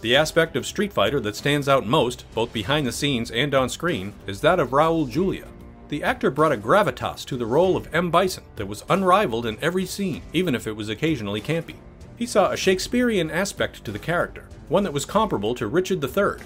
The 0.00 0.16
aspect 0.16 0.56
of 0.56 0.66
Street 0.66 0.92
Fighter 0.92 1.20
that 1.20 1.36
stands 1.36 1.68
out 1.68 1.86
most, 1.86 2.24
both 2.34 2.52
behind 2.52 2.84
the 2.84 2.90
scenes 2.90 3.30
and 3.30 3.54
on 3.54 3.68
screen, 3.68 4.12
is 4.26 4.40
that 4.40 4.58
of 4.58 4.70
Raul 4.70 5.08
Julia. 5.08 5.46
The 5.88 6.02
actor 6.02 6.30
brought 6.30 6.52
a 6.52 6.56
gravitas 6.56 7.24
to 7.26 7.36
the 7.36 7.46
role 7.46 7.76
of 7.76 7.94
M. 7.94 8.10
Bison 8.10 8.44
that 8.56 8.66
was 8.66 8.84
unrivaled 8.88 9.46
in 9.46 9.58
every 9.60 9.86
scene, 9.86 10.22
even 10.32 10.54
if 10.54 10.66
it 10.66 10.76
was 10.76 10.88
occasionally 10.88 11.40
campy. 11.40 11.76
He 12.16 12.26
saw 12.26 12.50
a 12.50 12.56
Shakespearean 12.56 13.30
aspect 13.30 13.84
to 13.84 13.92
the 13.92 13.98
character, 13.98 14.48
one 14.68 14.84
that 14.84 14.92
was 14.92 15.04
comparable 15.04 15.54
to 15.56 15.66
Richard 15.66 16.02
III, 16.02 16.44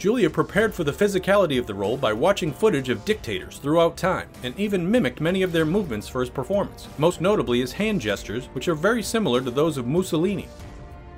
Julia 0.00 0.30
prepared 0.30 0.74
for 0.74 0.82
the 0.82 0.94
physicality 0.94 1.58
of 1.58 1.66
the 1.66 1.74
role 1.74 1.98
by 1.98 2.14
watching 2.14 2.54
footage 2.54 2.88
of 2.88 3.04
dictators 3.04 3.58
throughout 3.58 3.98
time, 3.98 4.30
and 4.42 4.58
even 4.58 4.90
mimicked 4.90 5.20
many 5.20 5.42
of 5.42 5.52
their 5.52 5.66
movements 5.66 6.08
for 6.08 6.20
his 6.20 6.30
performance, 6.30 6.88
most 6.96 7.20
notably 7.20 7.60
his 7.60 7.72
hand 7.72 8.00
gestures, 8.00 8.46
which 8.54 8.66
are 8.66 8.74
very 8.74 9.02
similar 9.02 9.42
to 9.42 9.50
those 9.50 9.76
of 9.76 9.86
Mussolini. 9.86 10.48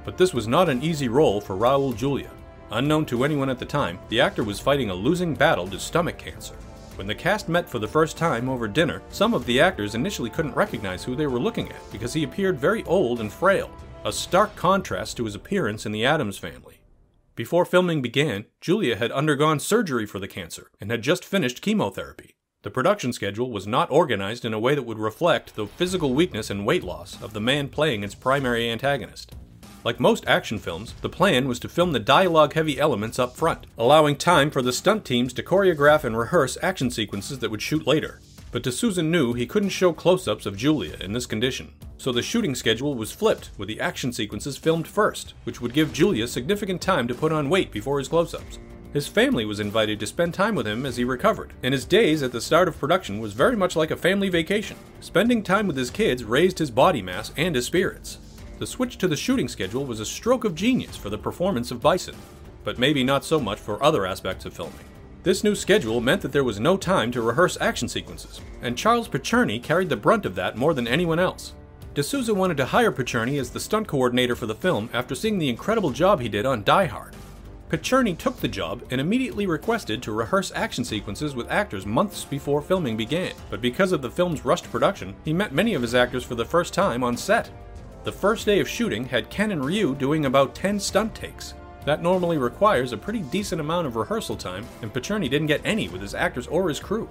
But 0.05 0.19
this 0.19 0.35
was 0.35 0.49
not 0.49 0.69
an 0.69 0.83
easy 0.83 1.07
role 1.07 1.41
for 1.41 1.55
Raul 1.55 1.97
Julia. 1.97 2.31
Unknown 2.73 3.07
to 3.07 3.23
anyone 3.23 3.49
at 3.49 3.61
the 3.61 3.65
time, 3.65 4.01
the 4.09 4.21
actor 4.21 4.43
was 4.43 4.59
fighting 4.59 4.91
a 4.91 4.95
losing 4.95 5.37
battle 5.37 5.69
to 5.69 5.79
stomach 5.79 6.19
cancer. 6.19 6.57
When 6.97 7.07
the 7.07 7.15
cast 7.15 7.49
met 7.49 7.71
for 7.71 7.79
the 7.79 7.89
first 7.89 8.19
time 8.19 8.51
over 8.51 8.69
dinner, 8.69 9.03
some 9.11 9.33
of 9.33 9.47
the 9.47 9.61
actors 9.61 9.95
initially 9.95 10.29
couldn't 10.29 10.55
recognize 10.55 11.03
who 11.03 11.17
they 11.17 11.27
were 11.27 11.41
looking 11.41 11.71
at 11.71 11.91
because 11.91 12.13
he 12.13 12.23
appeared 12.23 12.61
very 12.61 12.85
old 12.85 13.21
and 13.21 13.33
frail, 13.33 13.71
a 14.05 14.13
stark 14.13 14.55
contrast 14.57 15.17
to 15.17 15.25
his 15.25 15.35
appearance 15.35 15.87
in 15.87 15.93
the 15.93 16.05
Addams 16.05 16.37
family. 16.37 16.83
Before 17.35 17.65
filming 17.65 18.03
began, 18.03 18.45
Julia 18.61 18.97
had 18.97 19.11
undergone 19.11 19.59
surgery 19.59 20.05
for 20.05 20.19
the 20.19 20.29
cancer 20.29 20.71
and 20.83 20.91
had 20.91 21.01
just 21.01 21.25
finished 21.25 21.63
chemotherapy. 21.63 22.37
The 22.61 22.71
production 22.71 23.15
schedule 23.15 23.51
was 23.51 23.67
not 23.67 23.91
organized 23.91 24.45
in 24.45 24.53
a 24.53 24.61
way 24.61 24.75
that 24.75 24.83
would 24.83 24.99
reflect 24.99 25.57
the 25.57 25.67
physical 25.67 26.13
weakness 26.13 26.51
and 26.51 26.67
weight 26.67 26.85
loss 26.85 27.21
of 27.23 27.33
the 27.33 27.41
man 27.41 27.71
playing 27.71 28.05
its 28.05 28.15
primary 28.15 28.71
antagonist. 28.71 29.35
Like 29.85 29.99
most 29.99 30.25
action 30.29 30.59
films, 30.59 30.95
the 31.01 31.09
plan 31.09 31.49
was 31.49 31.59
to 31.61 31.69
film 31.69 31.93
the 31.93 31.99
dialogue 31.99 32.53
heavy 32.53 32.79
elements 32.79 33.19
up 33.19 33.37
front, 33.37 33.67
allowing 33.77 34.17
time 34.17 34.51
for 34.51 34.63
the 34.63 34.73
stunt 34.73 35.05
teams 35.05 35.33
to 35.33 35.43
choreograph 35.43 36.05
and 36.05 36.17
rehearse 36.17 36.57
action 36.63 36.89
sequences 36.91 37.41
that 37.41 37.51
would 37.51 37.63
shoot 37.63 37.85
later. 37.87 38.21
But 38.53 38.63
De 38.63 38.71
Souza 38.71 39.03
knew 39.03 39.33
he 39.33 39.47
couldn't 39.47 39.71
show 39.71 39.93
close 39.93 40.29
ups 40.29 40.47
of 40.47 40.57
Julia 40.57 40.97
in 41.01 41.15
this 41.15 41.27
condition, 41.27 41.73
so 41.99 42.13
the 42.13 42.23
shooting 42.23 42.55
schedule 42.55 42.95
was 42.95 43.11
flipped 43.11 43.51
with 43.59 43.67
the 43.67 43.81
action 43.81 44.13
sequences 44.13 44.57
filmed 44.57 44.87
first, 44.87 45.35
which 45.43 45.61
would 45.61 45.73
give 45.73 45.93
Julia 45.93 46.29
significant 46.29 46.81
time 46.81 47.09
to 47.09 47.15
put 47.15 47.33
on 47.33 47.51
weight 47.51 47.73
before 47.73 47.99
his 47.99 48.09
close 48.09 48.35
ups. 48.35 48.61
His 48.93 49.09
family 49.09 49.47
was 49.47 49.59
invited 49.59 49.99
to 50.01 50.07
spend 50.07 50.35
time 50.35 50.55
with 50.55 50.67
him 50.67 50.85
as 50.85 50.99
he 50.99 51.05
recovered, 51.05 51.55
and 51.63 51.73
his 51.73 51.87
days 51.87 52.23
at 52.23 52.31
the 52.31 52.43
start 52.43 52.69
of 52.69 52.79
production 52.79 53.21
was 53.21 53.33
very 53.33 53.57
much 53.57 53.75
like 53.75 53.91
a 53.91 53.97
family 53.97 54.29
vacation. 54.29 54.77
Spending 55.01 55.43
time 55.43 55.67
with 55.67 55.77
his 55.77 55.91
kids 55.91 56.23
raised 56.23 56.59
his 56.59 56.71
body 56.71 57.01
mass 57.01 57.33
and 57.37 57.55
his 57.57 57.65
spirits. 57.65 58.19
The 58.63 58.67
switch 58.69 58.97
to 58.99 59.09
the 59.09 59.17
shooting 59.17 59.49
schedule 59.49 59.85
was 59.85 59.99
a 59.99 60.07
stroke 60.07 60.45
of 60.45 60.55
genius 60.55 60.97
for 60.97 61.11
the 61.11 61.19
performance 61.19 61.73
of 61.73 61.81
Bison, 61.81 62.15
but 62.63 62.79
maybe 62.79 63.03
not 63.03 63.25
so 63.25 63.41
much 63.41 63.59
for 63.59 63.83
other 63.83 64.07
aspects 64.07 64.45
of 64.45 64.55
filming. 64.55 64.85
This 65.25 65.43
new 65.43 65.57
schedule 65.57 66.01
meant 66.01 66.21
that 66.23 66.31
there 66.31 66.45
was 66.45 66.61
no 66.61 66.77
time 66.77 67.11
to 67.11 67.23
rehearse 67.23 67.59
action 67.61 67.89
sequences, 67.89 68.41
and 68.63 68.79
Charles 68.79 69.09
Picerni 69.09 69.61
carried 69.61 69.89
the 69.89 69.97
brunt 69.97 70.25
of 70.25 70.37
that 70.37 70.57
more 70.57 70.75
than 70.75 70.87
anyone 70.87 71.19
else. 71.19 71.55
De 71.95 72.05
Souza 72.05 72.33
wanted 72.33 72.57
to 72.57 72.67
hire 72.67 72.93
Picerni 72.93 73.41
as 73.41 73.51
the 73.51 73.59
stunt 73.59 73.89
coordinator 73.89 74.37
for 74.37 74.47
the 74.47 74.55
film 74.55 74.89
after 74.93 75.17
seeing 75.17 75.41
the 75.41 75.49
incredible 75.49 75.91
job 75.91 76.21
he 76.21 76.29
did 76.29 76.47
on 76.47 76.63
Die 76.63 76.87
Hard. 76.87 77.17
Picerni 77.69 78.17
took 78.17 78.37
the 78.37 78.47
job 78.47 78.85
and 78.93 79.01
immediately 79.01 79.49
requested 79.49 80.01
to 80.05 80.13
rehearse 80.13 80.53
action 80.55 80.85
sequences 80.85 81.35
with 81.35 81.51
actors 81.51 81.85
months 81.85 82.25
before 82.25 82.63
filming 82.63 82.97
began, 82.97 83.33
but 83.51 83.61
because 83.61 83.91
of 83.91 84.03
the 84.03 84.11
film's 84.11 84.45
rushed 84.45 84.71
production, 84.71 85.17
he 85.25 85.33
met 85.33 85.53
many 85.53 85.75
of 85.75 85.83
his 85.83 85.97
actors 85.97 86.23
for 86.23 86.37
the 86.37 86.45
first 86.45 86.73
time 86.73 87.03
on 87.03 87.17
set. 87.17 87.51
The 88.05 88.11
first 88.11 88.47
day 88.47 88.59
of 88.59 88.69
shooting 88.69 89.05
had 89.05 89.31
Ken 89.31 89.53
and 89.53 89.65
Ryu 89.65 89.95
doing 89.95 90.27
about 90.27 90.57
10 90.57 90.81
stunt 90.81 91.15
takes. 91.15 91.55
That 91.85 92.03
normally 92.03 92.37
requires 92.37 92.93
a 92.93 92.97
pretty 92.97 93.21
decent 93.21 93.61
amount 93.61 93.87
of 93.87 93.95
rehearsal 93.95 94.37
time, 94.37 94.67
and 94.83 94.93
Picerni 94.93 95.31
didn't 95.31 95.47
get 95.47 95.61
any 95.65 95.89
with 95.89 96.01
his 96.01 96.15
actors 96.15 96.49
or 96.49 96.69
his 96.69 96.81
crew. 96.81 97.09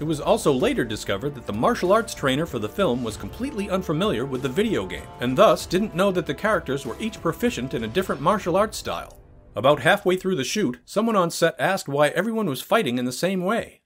It 0.00 0.04
was 0.04 0.20
also 0.20 0.50
later 0.50 0.82
discovered 0.82 1.34
that 1.34 1.46
the 1.46 1.52
martial 1.52 1.92
arts 1.92 2.14
trainer 2.14 2.46
for 2.46 2.58
the 2.58 2.68
film 2.68 3.04
was 3.04 3.18
completely 3.18 3.68
unfamiliar 3.68 4.24
with 4.24 4.40
the 4.40 4.48
video 4.48 4.86
game, 4.86 5.06
and 5.20 5.36
thus 5.36 5.66
didn't 5.66 5.94
know 5.94 6.10
that 6.12 6.24
the 6.24 6.34
characters 6.34 6.86
were 6.86 6.96
each 6.98 7.20
proficient 7.20 7.74
in 7.74 7.84
a 7.84 7.88
different 7.88 8.22
martial 8.22 8.56
arts 8.56 8.78
style. 8.78 9.20
About 9.56 9.80
halfway 9.80 10.16
through 10.16 10.36
the 10.36 10.42
shoot, 10.42 10.80
someone 10.86 11.16
on 11.16 11.30
set 11.30 11.54
asked 11.58 11.86
why 11.86 12.08
everyone 12.08 12.46
was 12.46 12.62
fighting 12.62 12.96
in 12.96 13.04
the 13.04 13.12
same 13.12 13.44
way. 13.44 13.82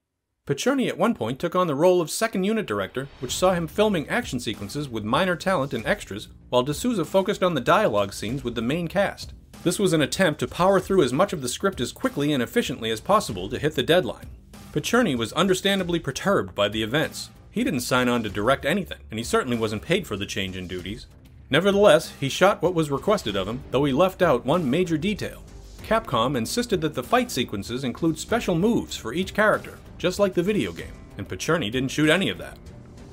Picerni 0.49 0.88
at 0.88 0.97
one 0.97 1.14
point 1.14 1.38
took 1.38 1.55
on 1.55 1.67
the 1.67 1.75
role 1.75 2.00
of 2.00 2.11
second 2.11 2.43
unit 2.43 2.64
director, 2.64 3.07
which 3.21 3.37
saw 3.37 3.52
him 3.52 3.67
filming 3.67 4.09
action 4.09 4.40
sequences 4.40 4.88
with 4.88 5.05
minor 5.05 5.37
talent 5.37 5.75
and 5.75 5.87
extras, 5.87 6.28
while 6.49 6.62
De 6.62 6.73
Souza 6.73 7.05
focused 7.05 7.43
on 7.43 7.52
the 7.52 7.61
dialogue 7.61 8.14
scenes 8.14 8.43
with 8.43 8.55
the 8.55 8.62
main 8.62 8.88
cast. 8.88 9.35
This 9.62 9.78
was 9.78 9.93
an 9.93 10.00
attempt 10.00 10.40
to 10.40 10.49
power 10.49 10.81
through 10.81 11.02
as 11.02 11.12
much 11.12 11.35
of 11.35 11.43
the 11.43 11.50
script 11.50 11.83
as 11.83 11.93
quickly 11.93 12.33
and 12.33 12.43
efficiently 12.43 12.90
as 12.90 12.99
possible 12.99 13.50
to 13.50 13.59
hit 13.59 13.75
the 13.75 13.83
deadline. 13.83 14.31
Picerni 14.73 15.14
was 15.14 15.35
understandably 15.35 15.99
perturbed 15.99 16.55
by 16.55 16.67
the 16.71 16.83
events. 16.83 17.28
He 17.50 17.62
didn't 17.62 17.81
sign 17.81 18.09
on 18.09 18.23
to 18.23 18.31
direct 18.31 18.64
anything, 18.64 19.00
and 19.11 19.19
he 19.19 19.25
certainly 19.25 19.59
wasn't 19.59 19.83
paid 19.83 20.07
for 20.07 20.17
the 20.17 20.25
change 20.25 20.57
in 20.57 20.67
duties. 20.67 21.09
Nevertheless, 21.50 22.14
he 22.19 22.31
shot 22.31 22.62
what 22.62 22.73
was 22.73 22.90
requested 22.90 23.37
of 23.37 23.47
him, 23.47 23.64
though 23.71 23.85
he 23.85 23.93
left 23.93 24.23
out 24.23 24.47
one 24.47 24.71
major 24.71 24.97
detail. 24.97 25.43
Capcom 25.83 26.38
insisted 26.38 26.81
that 26.81 26.95
the 26.95 27.02
fight 27.02 27.31
sequences 27.31 27.85
include 27.85 28.19
special 28.19 28.55
moves 28.55 28.97
for 28.97 29.12
each 29.12 29.35
character, 29.35 29.78
just 29.99 30.19
like 30.19 30.33
the 30.33 30.43
video 30.43 30.73
game, 30.73 30.95
and 31.19 31.28
Picerni 31.28 31.71
didn't 31.71 31.90
shoot 31.90 32.09
any 32.09 32.28
of 32.31 32.38
that. 32.38 32.57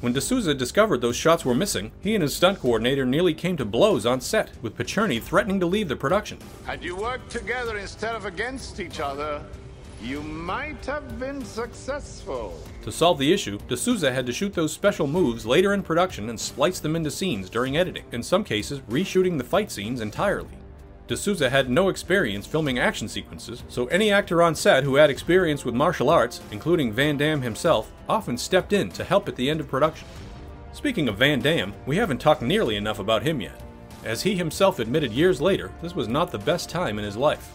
When 0.01 0.13
De 0.13 0.21
Souza 0.21 0.53
discovered 0.53 1.01
those 1.01 1.15
shots 1.15 1.43
were 1.43 1.55
missing, 1.55 1.91
he 2.01 2.13
and 2.13 2.21
his 2.21 2.35
stunt 2.35 2.59
coordinator 2.59 3.05
nearly 3.05 3.33
came 3.33 3.57
to 3.57 3.65
blows 3.65 4.05
on 4.05 4.21
set, 4.21 4.51
with 4.61 4.77
Picerni 4.77 5.19
threatening 5.19 5.59
to 5.59 5.65
leave 5.65 5.87
the 5.87 5.95
production. 5.95 6.37
Had 6.65 6.83
you 6.83 6.95
worked 6.95 7.31
together 7.31 7.77
instead 7.77 8.15
of 8.15 8.25
against 8.25 8.79
each 8.79 8.99
other, 8.99 9.41
you 10.03 10.21
might 10.21 10.85
have 10.85 11.19
been 11.19 11.43
successful. 11.43 12.61
To 12.83 12.91
solve 12.91 13.17
the 13.17 13.33
issue, 13.33 13.57
De 13.67 13.75
Souza 13.75 14.13
had 14.13 14.27
to 14.27 14.33
shoot 14.33 14.53
those 14.53 14.73
special 14.73 15.07
moves 15.07 15.45
later 15.45 15.73
in 15.73 15.81
production 15.81 16.29
and 16.29 16.39
splice 16.39 16.79
them 16.79 16.95
into 16.95 17.09
scenes 17.09 17.49
during 17.49 17.77
editing, 17.77 18.03
in 18.11 18.21
some 18.21 18.43
cases, 18.43 18.81
reshooting 18.81 19.37
the 19.37 19.43
fight 19.43 19.71
scenes 19.71 20.01
entirely. 20.01 20.51
De 21.07 21.15
Souza 21.15 21.51
had 21.51 21.69
no 21.69 21.89
experience 21.89 22.47
filming 22.47 22.79
action 22.79 23.07
sequences, 23.07 23.63
so 23.69 23.85
any 23.87 24.11
actor 24.11 24.41
on 24.41 24.55
set 24.55 24.83
who 24.83 24.95
had 24.95 25.11
experience 25.11 25.63
with 25.63 25.75
martial 25.75 26.09
arts, 26.09 26.41
including 26.51 26.91
Van 26.91 27.15
Damme 27.15 27.43
himself, 27.43 27.91
often 28.09 28.37
stepped 28.37 28.73
in 28.73 28.89
to 28.89 29.03
help 29.03 29.27
at 29.27 29.35
the 29.35 29.47
end 29.47 29.59
of 29.59 29.67
production. 29.67 30.07
Speaking 30.73 31.07
of 31.07 31.17
Van 31.17 31.39
Damme, 31.39 31.75
we 31.85 31.97
haven't 31.97 32.17
talked 32.17 32.41
nearly 32.41 32.75
enough 32.75 32.97
about 32.97 33.21
him 33.21 33.39
yet. 33.39 33.61
As 34.03 34.23
he 34.23 34.35
himself 34.35 34.79
admitted 34.79 35.11
years 35.11 35.39
later, 35.39 35.71
this 35.81 35.95
was 35.95 36.07
not 36.07 36.31
the 36.31 36.39
best 36.39 36.69
time 36.69 36.97
in 36.97 37.05
his 37.05 37.17
life. 37.17 37.51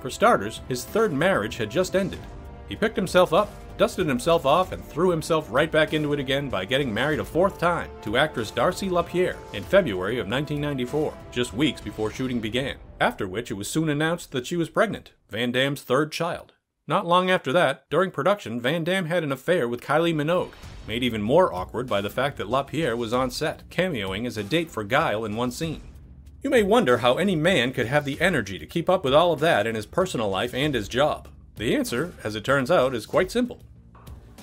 For 0.00 0.08
starters, 0.08 0.60
his 0.68 0.84
third 0.84 1.12
marriage 1.12 1.56
had 1.56 1.70
just 1.70 1.96
ended. 1.96 2.20
He 2.68 2.76
picked 2.76 2.96
himself 2.96 3.32
up, 3.32 3.52
dusted 3.82 4.06
himself 4.06 4.46
off, 4.46 4.70
and 4.70 4.84
threw 4.84 5.10
himself 5.10 5.48
right 5.50 5.72
back 5.72 5.92
into 5.92 6.12
it 6.12 6.20
again 6.20 6.48
by 6.48 6.64
getting 6.64 6.94
married 6.94 7.18
a 7.18 7.24
fourth 7.24 7.58
time 7.58 7.90
to 8.00 8.16
actress 8.16 8.52
Darcy 8.52 8.88
LaPierre 8.88 9.36
in 9.54 9.64
February 9.64 10.20
of 10.20 10.28
1994, 10.28 11.12
just 11.32 11.52
weeks 11.52 11.80
before 11.80 12.08
shooting 12.08 12.38
began, 12.38 12.76
after 13.00 13.26
which 13.26 13.50
it 13.50 13.54
was 13.54 13.68
soon 13.68 13.88
announced 13.88 14.30
that 14.30 14.46
she 14.46 14.54
was 14.54 14.70
pregnant, 14.70 15.10
Van 15.30 15.50
Damme's 15.50 15.82
third 15.82 16.12
child. 16.12 16.52
Not 16.86 17.08
long 17.08 17.28
after 17.28 17.52
that, 17.54 17.90
during 17.90 18.12
production, 18.12 18.60
Van 18.60 18.84
Damme 18.84 19.06
had 19.06 19.24
an 19.24 19.32
affair 19.32 19.66
with 19.66 19.80
Kylie 19.80 20.14
Minogue, 20.14 20.52
made 20.86 21.02
even 21.02 21.20
more 21.20 21.52
awkward 21.52 21.88
by 21.88 22.00
the 22.00 22.08
fact 22.08 22.36
that 22.36 22.48
LaPierre 22.48 22.96
was 22.96 23.12
on 23.12 23.32
set, 23.32 23.68
cameoing 23.68 24.28
as 24.28 24.36
a 24.36 24.44
date 24.44 24.70
for 24.70 24.84
Guile 24.84 25.24
in 25.24 25.34
one 25.34 25.50
scene. 25.50 25.82
You 26.40 26.50
may 26.50 26.62
wonder 26.62 26.98
how 26.98 27.16
any 27.16 27.34
man 27.34 27.72
could 27.72 27.88
have 27.88 28.04
the 28.04 28.20
energy 28.20 28.60
to 28.60 28.64
keep 28.66 28.88
up 28.88 29.02
with 29.02 29.12
all 29.12 29.32
of 29.32 29.40
that 29.40 29.66
in 29.66 29.74
his 29.74 29.86
personal 29.86 30.28
life 30.28 30.54
and 30.54 30.72
his 30.72 30.86
job. 30.86 31.26
The 31.56 31.74
answer, 31.74 32.14
as 32.22 32.36
it 32.36 32.44
turns 32.44 32.70
out, 32.70 32.94
is 32.94 33.06
quite 33.06 33.32
simple. 33.32 33.60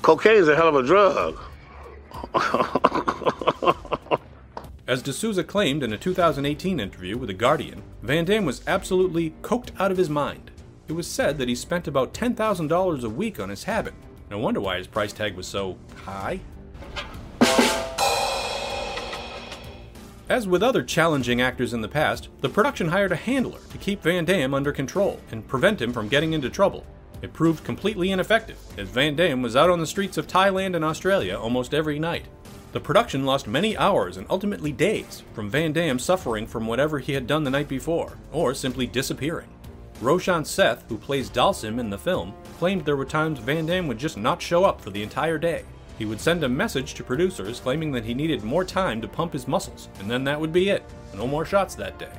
Cocaine's 0.02 0.48
a 0.48 0.56
hell 0.56 0.70
of 0.70 0.76
a 0.76 0.84
drug. 0.84 1.38
As 4.88 5.04
De 5.04 5.14
Souza 5.14 5.44
claimed 5.44 5.84
in 5.84 5.94
a 5.94 5.98
2018 5.98 6.80
interview 6.80 7.18
with 7.18 7.28
The 7.28 7.34
Guardian, 7.34 7.84
Van 8.02 8.26
Damme 8.26 8.46
was 8.46 8.64
absolutely 8.66 9.36
coked 9.42 9.70
out 9.80 9.92
of 9.92 9.98
his 9.98 10.10
mind. 10.10 10.50
It 10.88 10.94
was 10.94 11.06
said 11.06 11.38
that 11.38 11.48
he 11.48 11.54
spent 11.54 11.88
about 11.88 12.14
$10,000 12.14 13.04
a 13.04 13.10
week 13.10 13.40
on 13.40 13.50
his 13.50 13.66
habit. 13.66 13.94
No 14.32 14.40
wonder 14.40 14.60
why 14.60 14.78
his 14.78 14.88
price 14.88 15.14
tag 15.14 15.36
was 15.36 15.46
so 15.46 15.78
high. 16.06 16.40
As 20.30 20.48
with 20.48 20.64
other 20.64 20.84
challenging 20.84 21.42
actors 21.42 21.74
in 21.74 21.82
the 21.82 21.88
past, 21.88 22.30
the 22.42 22.50
production 22.50 22.88
hired 22.88 23.12
a 23.12 23.16
handler 23.16 23.60
to 23.72 23.78
keep 23.78 24.02
Van 24.04 24.26
Damme 24.26 24.54
under 24.54 24.72
control 24.72 25.20
and 25.32 25.48
prevent 25.48 25.82
him 25.82 25.92
from 25.92 26.08
getting 26.08 26.34
into 26.34 26.50
trouble. 26.50 26.86
It 27.22 27.34
proved 27.34 27.64
completely 27.64 28.12
ineffective, 28.12 28.58
as 28.78 28.88
Van 28.88 29.16
Damme 29.16 29.42
was 29.42 29.56
out 29.56 29.70
on 29.70 29.80
the 29.80 29.88
streets 29.88 30.18
of 30.18 30.28
Thailand 30.28 30.76
and 30.76 30.86
Australia 30.86 31.38
almost 31.38 31.74
every 31.74 32.00
night. 32.00 32.26
The 32.72 32.80
production 32.80 33.26
lost 33.26 33.48
many 33.48 33.76
hours 33.76 34.18
and 34.18 34.28
ultimately 34.30 34.72
days 34.72 35.24
from 35.34 35.50
Van 35.50 35.74
Damme 35.74 36.00
suffering 36.00 36.46
from 36.46 36.68
whatever 36.68 37.00
he 37.00 37.14
had 37.14 37.28
done 37.28 37.44
the 37.44 37.50
night 37.50 37.68
before, 37.68 38.14
or 38.32 38.54
simply 38.54 38.86
disappearing. 38.86 39.50
Roshan 40.02 40.46
Seth, 40.46 40.86
who 40.88 40.98
plays 40.98 41.30
Dhalsim 41.30 41.80
in 41.80 41.90
the 41.90 41.98
film, 41.98 42.34
claimed 42.58 42.86
there 42.86 42.96
were 42.96 43.06
times 43.06 43.40
Van 43.40 43.66
Damme 43.66 43.88
would 43.88 43.98
just 43.98 44.18
not 44.18 44.42
show 44.42 44.64
up 44.64 44.80
for 44.80 44.92
the 44.92 45.04
entire 45.04 45.38
day. 45.38 45.66
He 45.98 46.06
would 46.06 46.22
send 46.22 46.44
a 46.46 46.50
message 46.50 46.94
to 46.94 47.04
producers 47.04 47.60
claiming 47.60 47.92
that 47.92 48.06
he 48.06 48.14
needed 48.14 48.44
more 48.44 48.64
time 48.64 49.02
to 49.02 49.08
pump 49.08 49.34
his 49.34 49.48
muscles, 49.48 49.90
and 50.00 50.10
then 50.10 50.24
that 50.24 50.40
would 50.40 50.54
be 50.54 50.70
it. 50.70 50.84
No 51.14 51.28
more 51.28 51.44
shots 51.44 51.76
that 51.76 52.00
day. 52.00 52.14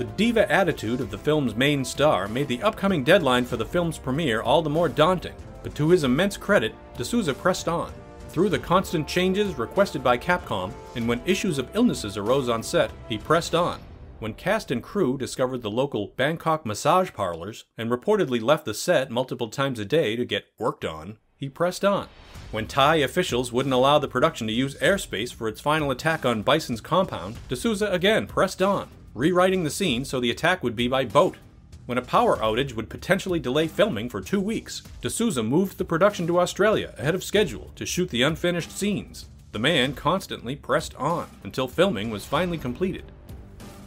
The 0.00 0.06
diva 0.06 0.50
attitude 0.50 1.02
of 1.02 1.10
the 1.10 1.18
film's 1.18 1.54
main 1.54 1.84
star 1.84 2.26
made 2.26 2.48
the 2.48 2.62
upcoming 2.62 3.04
deadline 3.04 3.44
for 3.44 3.58
the 3.58 3.66
film's 3.66 3.98
premiere 3.98 4.40
all 4.40 4.62
the 4.62 4.70
more 4.70 4.88
daunting, 4.88 5.34
but 5.62 5.74
to 5.74 5.90
his 5.90 6.04
immense 6.04 6.38
credit, 6.38 6.74
De 6.96 7.04
Souza 7.04 7.34
pressed 7.34 7.68
on. 7.68 7.92
Through 8.30 8.48
the 8.48 8.58
constant 8.58 9.06
changes 9.06 9.58
requested 9.58 10.02
by 10.02 10.16
Capcom, 10.16 10.72
and 10.96 11.06
when 11.06 11.20
issues 11.26 11.58
of 11.58 11.68
illnesses 11.74 12.16
arose 12.16 12.48
on 12.48 12.62
set, 12.62 12.90
he 13.10 13.18
pressed 13.18 13.54
on. 13.54 13.78
When 14.20 14.32
cast 14.32 14.70
and 14.70 14.82
crew 14.82 15.18
discovered 15.18 15.60
the 15.60 15.70
local 15.70 16.14
Bangkok 16.16 16.64
massage 16.64 17.12
parlors 17.12 17.66
and 17.76 17.90
reportedly 17.90 18.40
left 18.40 18.64
the 18.64 18.72
set 18.72 19.10
multiple 19.10 19.50
times 19.50 19.78
a 19.78 19.84
day 19.84 20.16
to 20.16 20.24
get 20.24 20.46
worked 20.58 20.86
on, 20.86 21.18
he 21.36 21.50
pressed 21.50 21.84
on. 21.84 22.08
When 22.52 22.66
Thai 22.66 22.96
officials 22.96 23.52
wouldn't 23.52 23.74
allow 23.74 23.98
the 23.98 24.08
production 24.08 24.46
to 24.46 24.52
use 24.54 24.76
airspace 24.76 25.30
for 25.30 25.46
its 25.46 25.60
final 25.60 25.90
attack 25.90 26.24
on 26.24 26.40
Bison's 26.40 26.80
compound, 26.80 27.36
De 27.50 27.54
Souza 27.54 27.90
again 27.92 28.26
pressed 28.26 28.62
on, 28.62 28.88
rewriting 29.14 29.64
the 29.64 29.70
scene 29.70 30.04
so 30.04 30.20
the 30.20 30.30
attack 30.30 30.62
would 30.62 30.76
be 30.76 30.88
by 30.88 31.04
boat. 31.04 31.36
When 31.86 31.98
a 31.98 32.02
power 32.02 32.36
outage 32.36 32.74
would 32.74 32.88
potentially 32.88 33.40
delay 33.40 33.66
filming 33.66 34.08
for 34.08 34.20
two 34.20 34.40
weeks, 34.40 34.82
De 35.00 35.10
Souza 35.10 35.42
moved 35.42 35.76
the 35.76 35.84
production 35.84 36.26
to 36.28 36.38
Australia 36.38 36.94
ahead 36.96 37.14
of 37.14 37.24
schedule 37.24 37.72
to 37.74 37.84
shoot 37.84 38.10
the 38.10 38.22
unfinished 38.22 38.70
scenes. 38.70 39.26
The 39.52 39.58
man 39.58 39.94
constantly 39.94 40.54
pressed 40.54 40.94
on 40.94 41.28
until 41.42 41.66
filming 41.66 42.10
was 42.10 42.24
finally 42.24 42.58
completed. 42.58 43.04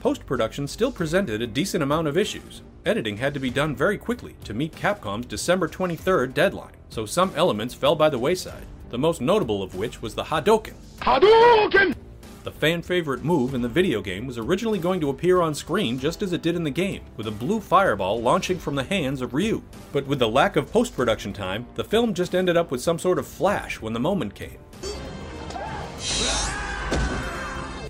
Post 0.02 0.26
production 0.26 0.68
still 0.68 0.92
presented 0.92 1.42
a 1.42 1.48
decent 1.48 1.82
amount 1.82 2.10
of 2.10 2.18
issues. 2.18 2.62
editing 2.86 3.16
had 3.16 3.34
to 3.34 3.40
be 3.40 3.50
done 3.50 3.74
very 3.74 3.98
quickly 3.98 4.36
to 4.44 4.54
meet 4.54 4.76
Capcom's 4.76 5.26
December 5.26 5.70
23rd 5.70 6.34
deadline, 6.34 6.74
so 6.90 7.06
some 7.06 7.32
elements 7.38 7.74
fell 7.74 7.96
by 7.96 8.10
the 8.10 8.20
wayside, 8.20 8.66
the 8.90 8.98
most 8.98 9.22
notable 9.22 9.64
of 9.64 9.76
which 9.76 10.02
was 10.02 10.14
the 10.14 10.24
Hadoken. 10.26 10.74
Hadouken! 11.00 11.96
The 12.44 12.52
fan 12.52 12.82
favorite 12.82 13.24
move 13.24 13.54
in 13.54 13.62
the 13.62 13.70
video 13.70 14.02
game 14.02 14.28
was 14.28 14.38
originally 14.38 14.78
going 14.78 15.00
to 15.00 15.10
appear 15.10 15.40
on 15.40 15.56
screen 15.56 15.98
just 15.98 16.22
as 16.22 16.34
it 16.34 16.42
did 16.42 16.58
in 16.58 16.66
the 16.66 16.70
game, 16.70 17.02
with 17.16 17.26
a 17.26 17.32
blue 17.32 17.62
fireball 17.62 18.22
launching 18.22 18.60
from 18.60 18.76
the 18.76 18.84
hands 18.84 19.22
of 19.22 19.34
Ryu. 19.34 19.62
But 19.94 20.06
with 20.08 20.20
the 20.20 20.28
lack 20.28 20.58
of 20.58 20.70
post 20.70 20.94
production 20.94 21.32
time, 21.32 21.66
the 21.76 21.86
film 21.86 22.14
just 22.14 22.36
ended 22.36 22.58
up 22.58 22.70
with 22.70 22.82
some 22.82 23.00
sort 23.00 23.18
of 23.18 23.26
flash 23.26 23.80
when 23.80 23.94
the 23.94 24.00
moment 24.02 24.36
came. 24.36 24.58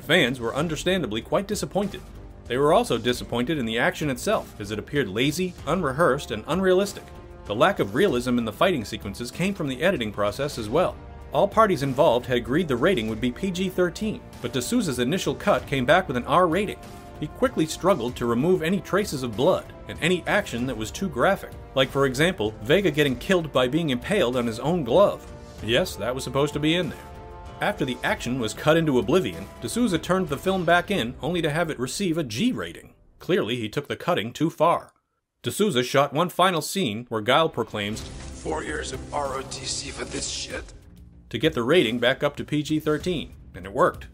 Fans 0.05 0.39
were 0.39 0.53
understandably 0.53 1.23
quite 1.23 1.47
disappointed. 1.47 2.01
They 2.45 2.57
were 2.57 2.73
also 2.73 2.99
disappointed 2.99 3.57
in 3.57 3.65
the 3.65 3.79
action 3.79 4.11
itself, 4.11 4.53
as 4.59 4.69
it 4.69 4.77
appeared 4.77 5.09
lazy, 5.09 5.55
unrehearsed, 5.65 6.29
and 6.29 6.43
unrealistic. 6.45 7.05
The 7.45 7.55
lack 7.55 7.79
of 7.79 7.95
realism 7.95 8.37
in 8.37 8.45
the 8.45 8.53
fighting 8.53 8.85
sequences 8.85 9.31
came 9.31 9.55
from 9.55 9.67
the 9.67 9.81
editing 9.81 10.11
process 10.11 10.59
as 10.59 10.69
well. 10.69 10.95
All 11.33 11.47
parties 11.47 11.81
involved 11.81 12.27
had 12.27 12.37
agreed 12.37 12.67
the 12.67 12.75
rating 12.75 13.07
would 13.07 13.19
be 13.19 13.31
PG 13.31 13.69
13, 13.69 14.21
but 14.39 14.53
De 14.53 14.61
Souza's 14.61 14.99
initial 14.99 15.33
cut 15.33 15.65
came 15.65 15.83
back 15.83 16.07
with 16.07 16.15
an 16.15 16.25
R 16.25 16.47
rating. 16.47 16.77
He 17.19 17.25
quickly 17.25 17.65
struggled 17.65 18.15
to 18.17 18.27
remove 18.27 18.61
any 18.61 18.79
traces 18.79 19.23
of 19.23 19.35
blood 19.35 19.65
and 19.87 19.97
any 19.99 20.23
action 20.27 20.67
that 20.67 20.77
was 20.77 20.91
too 20.91 21.09
graphic, 21.09 21.49
like, 21.73 21.89
for 21.89 22.05
example, 22.05 22.53
Vega 22.61 22.91
getting 22.91 23.15
killed 23.15 23.51
by 23.51 23.67
being 23.67 23.89
impaled 23.89 24.35
on 24.35 24.45
his 24.45 24.59
own 24.59 24.83
glove. 24.83 25.25
Yes, 25.63 25.95
that 25.95 26.13
was 26.13 26.23
supposed 26.23 26.53
to 26.53 26.59
be 26.59 26.75
in 26.75 26.89
there. 26.89 26.99
After 27.61 27.83
the 27.83 27.97
action 28.03 28.39
was 28.39 28.53
cut 28.53 28.77
into 28.77 28.99
oblivion, 28.99 29.47
De 29.59 29.69
Souza 29.69 29.97
turned 29.97 30.29
the 30.29 30.37
film 30.37 30.65
back 30.65 30.91
in 30.91 31.15
only 31.19 31.41
to 31.41 31.49
have 31.49 31.71
it 31.71 31.79
receive 31.79 32.19
a 32.19 32.23
G 32.23 32.51
rating. 32.51 32.93
Clearly, 33.17 33.55
he 33.55 33.69
took 33.69 33.87
the 33.87 33.95
cutting 33.95 34.33
too 34.33 34.51
far. 34.51 34.93
De 35.41 35.49
Souza 35.51 35.81
shot 35.81 36.13
one 36.13 36.29
final 36.29 36.61
scene 36.61 37.07
where 37.09 37.21
Guile 37.21 37.49
proclaims, 37.49 38.01
Four 38.01 38.63
years 38.63 38.91
of 38.91 38.99
ROTC 39.11 39.91
for 39.91 40.05
this 40.05 40.29
shit. 40.29 40.73
To 41.33 41.39
get 41.39 41.53
the 41.53 41.63
rating 41.63 41.97
back 41.97 42.21
up 42.21 42.35
to 42.35 42.43
PG 42.43 42.81
13, 42.81 43.33
and 43.55 43.65
it 43.65 43.73
worked. 43.73 44.05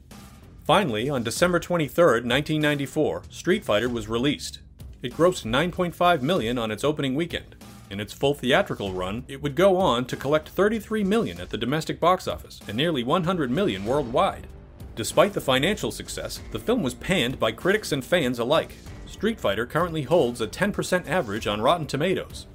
Finally, 0.63 1.09
on 1.09 1.21
December 1.21 1.59
23, 1.59 2.21
1994, 2.21 3.23
Street 3.29 3.65
Fighter 3.65 3.89
was 3.89 4.07
released. 4.07 4.59
It 5.01 5.13
grossed 5.13 5.43
9.5 5.43 6.21
million 6.21 6.57
on 6.57 6.71
its 6.71 6.85
opening 6.85 7.15
weekend. 7.15 7.57
In 7.89 7.99
its 7.99 8.13
full 8.13 8.33
theatrical 8.33 8.93
run, 8.93 9.25
it 9.27 9.43
would 9.43 9.55
go 9.55 9.75
on 9.75 10.05
to 10.05 10.15
collect 10.15 10.47
33 10.47 11.03
million 11.03 11.41
at 11.41 11.49
the 11.49 11.57
domestic 11.57 11.99
box 11.99 12.25
office 12.25 12.61
and 12.69 12.77
nearly 12.77 13.03
100 13.03 13.51
million 13.51 13.83
worldwide. 13.83 14.47
Despite 14.95 15.33
the 15.33 15.41
financial 15.41 15.91
success, 15.91 16.39
the 16.53 16.59
film 16.59 16.83
was 16.83 16.93
panned 16.93 17.37
by 17.37 17.51
critics 17.51 17.91
and 17.91 18.05
fans 18.05 18.39
alike. 18.39 18.75
Street 19.07 19.41
Fighter 19.41 19.65
currently 19.65 20.03
holds 20.03 20.39
a 20.39 20.47
10% 20.47 21.05
average 21.09 21.47
on 21.47 21.59
Rotten 21.59 21.85
Tomatoes. 21.85 22.47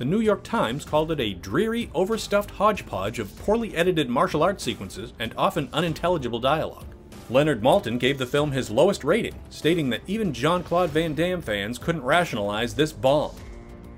The 0.00 0.06
New 0.06 0.20
York 0.20 0.42
Times 0.42 0.86
called 0.86 1.12
it 1.12 1.20
a 1.20 1.34
dreary, 1.34 1.90
overstuffed 1.92 2.52
hodgepodge 2.52 3.18
of 3.18 3.36
poorly 3.40 3.76
edited 3.76 4.08
martial 4.08 4.42
arts 4.42 4.64
sequences 4.64 5.12
and 5.18 5.34
often 5.36 5.68
unintelligible 5.74 6.38
dialogue. 6.40 6.86
Leonard 7.28 7.60
Maltin 7.62 7.98
gave 7.98 8.16
the 8.16 8.24
film 8.24 8.50
his 8.50 8.70
lowest 8.70 9.04
rating, 9.04 9.34
stating 9.50 9.90
that 9.90 10.00
even 10.06 10.32
Jean 10.32 10.62
Claude 10.62 10.88
Van 10.88 11.14
Damme 11.14 11.42
fans 11.42 11.76
couldn't 11.76 12.00
rationalize 12.00 12.74
this 12.74 12.92
bomb. 12.92 13.34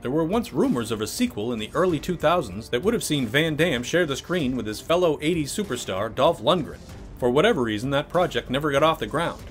There 0.00 0.10
were 0.10 0.24
once 0.24 0.52
rumors 0.52 0.90
of 0.90 1.00
a 1.00 1.06
sequel 1.06 1.52
in 1.52 1.60
the 1.60 1.70
early 1.72 2.00
2000s 2.00 2.68
that 2.70 2.82
would 2.82 2.94
have 2.94 3.04
seen 3.04 3.28
Van 3.28 3.54
Damme 3.54 3.84
share 3.84 4.04
the 4.04 4.16
screen 4.16 4.56
with 4.56 4.66
his 4.66 4.80
fellow 4.80 5.18
80s 5.18 5.44
superstar 5.44 6.12
Dolph 6.12 6.42
Lundgren. 6.42 6.80
For 7.18 7.30
whatever 7.30 7.62
reason, 7.62 7.90
that 7.90 8.08
project 8.08 8.50
never 8.50 8.72
got 8.72 8.82
off 8.82 8.98
the 8.98 9.06
ground. 9.06 9.44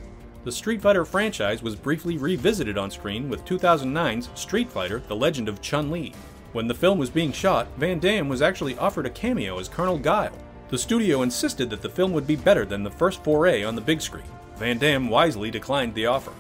The 0.44 0.52
Street 0.52 0.82
Fighter 0.82 1.06
franchise 1.06 1.64
was 1.64 1.78
briefly 1.78 2.18
revisited 2.18 2.78
on 2.78 2.92
screen 2.92 3.30
with 3.30 3.46
2009's 3.46 4.28
Street 4.38 4.70
Fighter 4.70 5.02
The 5.08 5.16
Legend 5.16 5.48
of 5.48 5.62
Chun 5.62 5.90
Li. 5.92 6.14
When 6.54 6.68
the 6.68 6.74
film 6.74 6.98
was 6.98 7.10
being 7.10 7.32
shot, 7.32 7.68
Van 7.78 7.98
Damme 8.00 8.28
was 8.28 8.42
actually 8.42 8.78
offered 8.78 9.06
a 9.06 9.10
cameo 9.10 9.58
as 9.58 9.70
Colonel 9.70 9.98
Guile. 9.98 10.38
The 10.68 10.78
studio 10.78 11.22
insisted 11.22 11.70
that 11.70 11.82
the 11.82 11.90
film 11.90 12.12
would 12.12 12.28
be 12.28 12.36
better 12.36 12.66
than 12.66 12.84
the 12.84 12.92
first 12.92 13.24
foray 13.24 13.64
on 13.64 13.74
the 13.76 13.82
big 13.82 14.02
screen. 14.02 14.26
Van 14.58 14.78
Damme 14.78 15.10
wisely 15.10 15.50
declined 15.50 15.94
the 15.94 16.08
offer. 16.08 16.34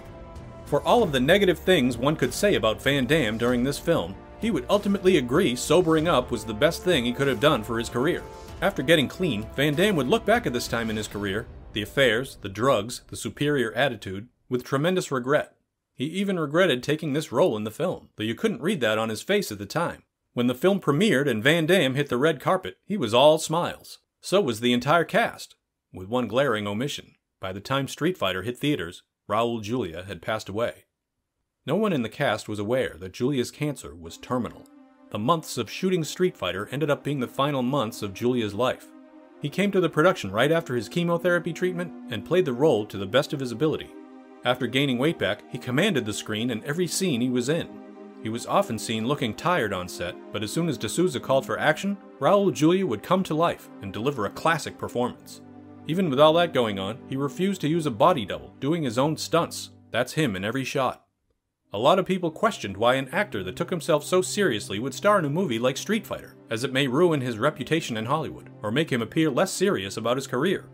For 0.65 0.81
all 0.83 1.01
of 1.01 1.11
the 1.11 1.19
negative 1.19 1.59
things 1.59 1.97
one 1.97 2.15
could 2.15 2.33
say 2.33 2.55
about 2.55 2.81
Van 2.81 3.05
Damme 3.05 3.37
during 3.37 3.63
this 3.63 3.79
film, 3.79 4.15
he 4.39 4.51
would 4.51 4.65
ultimately 4.69 5.17
agree 5.17 5.55
sobering 5.55 6.07
up 6.07 6.29
was 6.29 6.43
the 6.43 6.53
best 6.53 6.83
thing 6.83 7.05
he 7.05 7.13
could 7.13 7.27
have 7.27 7.39
done 7.39 7.63
for 7.63 7.77
his 7.77 7.89
career. 7.89 8.23
After 8.61 8.83
getting 8.83 9.07
clean, 9.07 9.45
Van 9.55 9.75
Damme 9.75 9.95
would 9.95 10.07
look 10.07 10.25
back 10.25 10.45
at 10.45 10.53
this 10.53 10.67
time 10.67 10.89
in 10.89 10.97
his 10.97 11.07
career, 11.07 11.47
the 11.73 11.81
affairs, 11.83 12.37
the 12.41 12.49
drugs, 12.49 13.01
the 13.07 13.15
superior 13.15 13.71
attitude, 13.73 14.27
with 14.49 14.63
tremendous 14.63 15.11
regret. 15.11 15.55
He 16.01 16.07
even 16.07 16.39
regretted 16.39 16.81
taking 16.81 17.13
this 17.13 17.31
role 17.31 17.55
in 17.55 17.63
the 17.63 17.69
film, 17.69 18.09
though 18.15 18.23
you 18.23 18.33
couldn't 18.33 18.63
read 18.63 18.81
that 18.81 18.97
on 18.97 19.09
his 19.09 19.21
face 19.21 19.51
at 19.51 19.59
the 19.59 19.67
time. 19.67 20.01
When 20.33 20.47
the 20.47 20.55
film 20.55 20.79
premiered 20.79 21.29
and 21.29 21.43
Van 21.43 21.67
Damme 21.67 21.93
hit 21.93 22.09
the 22.09 22.17
red 22.17 22.41
carpet, 22.41 22.77
he 22.83 22.97
was 22.97 23.13
all 23.13 23.37
smiles. 23.37 23.99
So 24.19 24.41
was 24.41 24.61
the 24.61 24.73
entire 24.73 25.03
cast, 25.03 25.53
with 25.93 26.07
one 26.07 26.27
glaring 26.27 26.65
omission. 26.65 27.13
By 27.39 27.53
the 27.53 27.59
time 27.59 27.87
Street 27.87 28.17
Fighter 28.17 28.41
hit 28.41 28.57
theaters, 28.57 29.03
Raul 29.29 29.61
Julia 29.61 30.01
had 30.05 30.23
passed 30.23 30.49
away. 30.49 30.85
No 31.67 31.75
one 31.75 31.93
in 31.93 32.01
the 32.01 32.09
cast 32.09 32.49
was 32.49 32.57
aware 32.57 32.95
that 32.97 33.13
Julia's 33.13 33.51
cancer 33.51 33.95
was 33.95 34.17
terminal. 34.17 34.65
The 35.11 35.19
months 35.19 35.55
of 35.59 35.69
shooting 35.69 36.03
Street 36.03 36.35
Fighter 36.35 36.67
ended 36.71 36.89
up 36.89 37.03
being 37.03 37.19
the 37.19 37.27
final 37.27 37.61
months 37.61 38.01
of 38.01 38.15
Julia's 38.15 38.55
life. 38.55 38.87
He 39.39 39.49
came 39.49 39.71
to 39.71 39.79
the 39.79 39.87
production 39.87 40.31
right 40.31 40.51
after 40.51 40.75
his 40.75 40.89
chemotherapy 40.89 41.53
treatment 41.53 41.93
and 42.11 42.25
played 42.25 42.45
the 42.45 42.53
role 42.53 42.87
to 42.87 42.97
the 42.97 43.05
best 43.05 43.33
of 43.33 43.39
his 43.39 43.51
ability. 43.51 43.91
After 44.43 44.65
gaining 44.65 44.97
weight 44.97 45.19
back, 45.19 45.43
he 45.51 45.57
commanded 45.59 46.05
the 46.05 46.13
screen 46.13 46.49
in 46.49 46.63
every 46.63 46.87
scene 46.87 47.21
he 47.21 47.29
was 47.29 47.49
in. 47.49 47.67
He 48.23 48.29
was 48.29 48.47
often 48.47 48.79
seen 48.79 49.07
looking 49.07 49.35
tired 49.35 49.71
on 49.71 49.87
set, 49.87 50.15
but 50.31 50.41
as 50.41 50.51
soon 50.51 50.67
as 50.67 50.77
De 50.77 50.89
Souza 50.89 51.19
called 51.19 51.45
for 51.45 51.59
action, 51.59 51.97
Raul 52.19 52.53
Julia 52.53 52.85
would 52.85 53.03
come 53.03 53.23
to 53.23 53.35
life 53.35 53.69
and 53.81 53.93
deliver 53.93 54.25
a 54.25 54.31
classic 54.31 54.77
performance. 54.77 55.41
Even 55.87 56.09
with 56.09 56.19
all 56.19 56.33
that 56.33 56.53
going 56.53 56.79
on, 56.79 56.99
he 57.07 57.17
refused 57.17 57.61
to 57.61 57.67
use 57.67 57.85
a 57.85 57.91
body 57.91 58.25
double, 58.25 58.55
doing 58.59 58.83
his 58.83 58.97
own 58.97 59.17
stunts. 59.17 59.71
That's 59.91 60.13
him 60.13 60.35
in 60.35 60.45
every 60.45 60.63
shot. 60.63 61.05
A 61.73 61.79
lot 61.79 61.99
of 61.99 62.05
people 62.05 62.31
questioned 62.31 62.77
why 62.77 62.95
an 62.95 63.09
actor 63.09 63.43
that 63.43 63.55
took 63.55 63.69
himself 63.69 64.03
so 64.03 64.21
seriously 64.21 64.77
would 64.77 64.93
star 64.93 65.19
in 65.19 65.25
a 65.25 65.29
movie 65.29 65.59
like 65.59 65.77
Street 65.77 66.05
Fighter, 66.05 66.35
as 66.49 66.63
it 66.63 66.73
may 66.73 66.87
ruin 66.87 67.21
his 67.21 67.37
reputation 67.37 67.95
in 67.95 68.05
Hollywood, 68.05 68.49
or 68.61 68.71
make 68.71 68.91
him 68.91 69.01
appear 69.01 69.29
less 69.29 69.51
serious 69.51 69.97
about 69.97 70.17
his 70.17 70.27
career. 70.27 70.69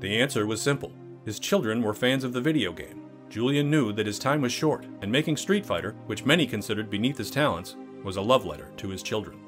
The 0.00 0.20
answer 0.20 0.46
was 0.46 0.60
simple. 0.60 0.92
His 1.24 1.38
children 1.38 1.82
were 1.82 1.94
fans 1.94 2.22
of 2.22 2.32
the 2.32 2.40
video 2.40 2.72
game. 2.72 3.01
Julia 3.32 3.62
knew 3.62 3.94
that 3.94 4.04
his 4.04 4.18
time 4.18 4.42
was 4.42 4.52
short, 4.52 4.84
and 5.00 5.10
making 5.10 5.38
Street 5.38 5.64
Fighter, 5.64 5.94
which 6.04 6.26
many 6.26 6.46
considered 6.46 6.90
beneath 6.90 7.16
his 7.16 7.30
talents, 7.30 7.76
was 8.04 8.16
a 8.16 8.20
love 8.20 8.44
letter 8.44 8.68
to 8.76 8.90
his 8.90 9.02
children. 9.02 9.41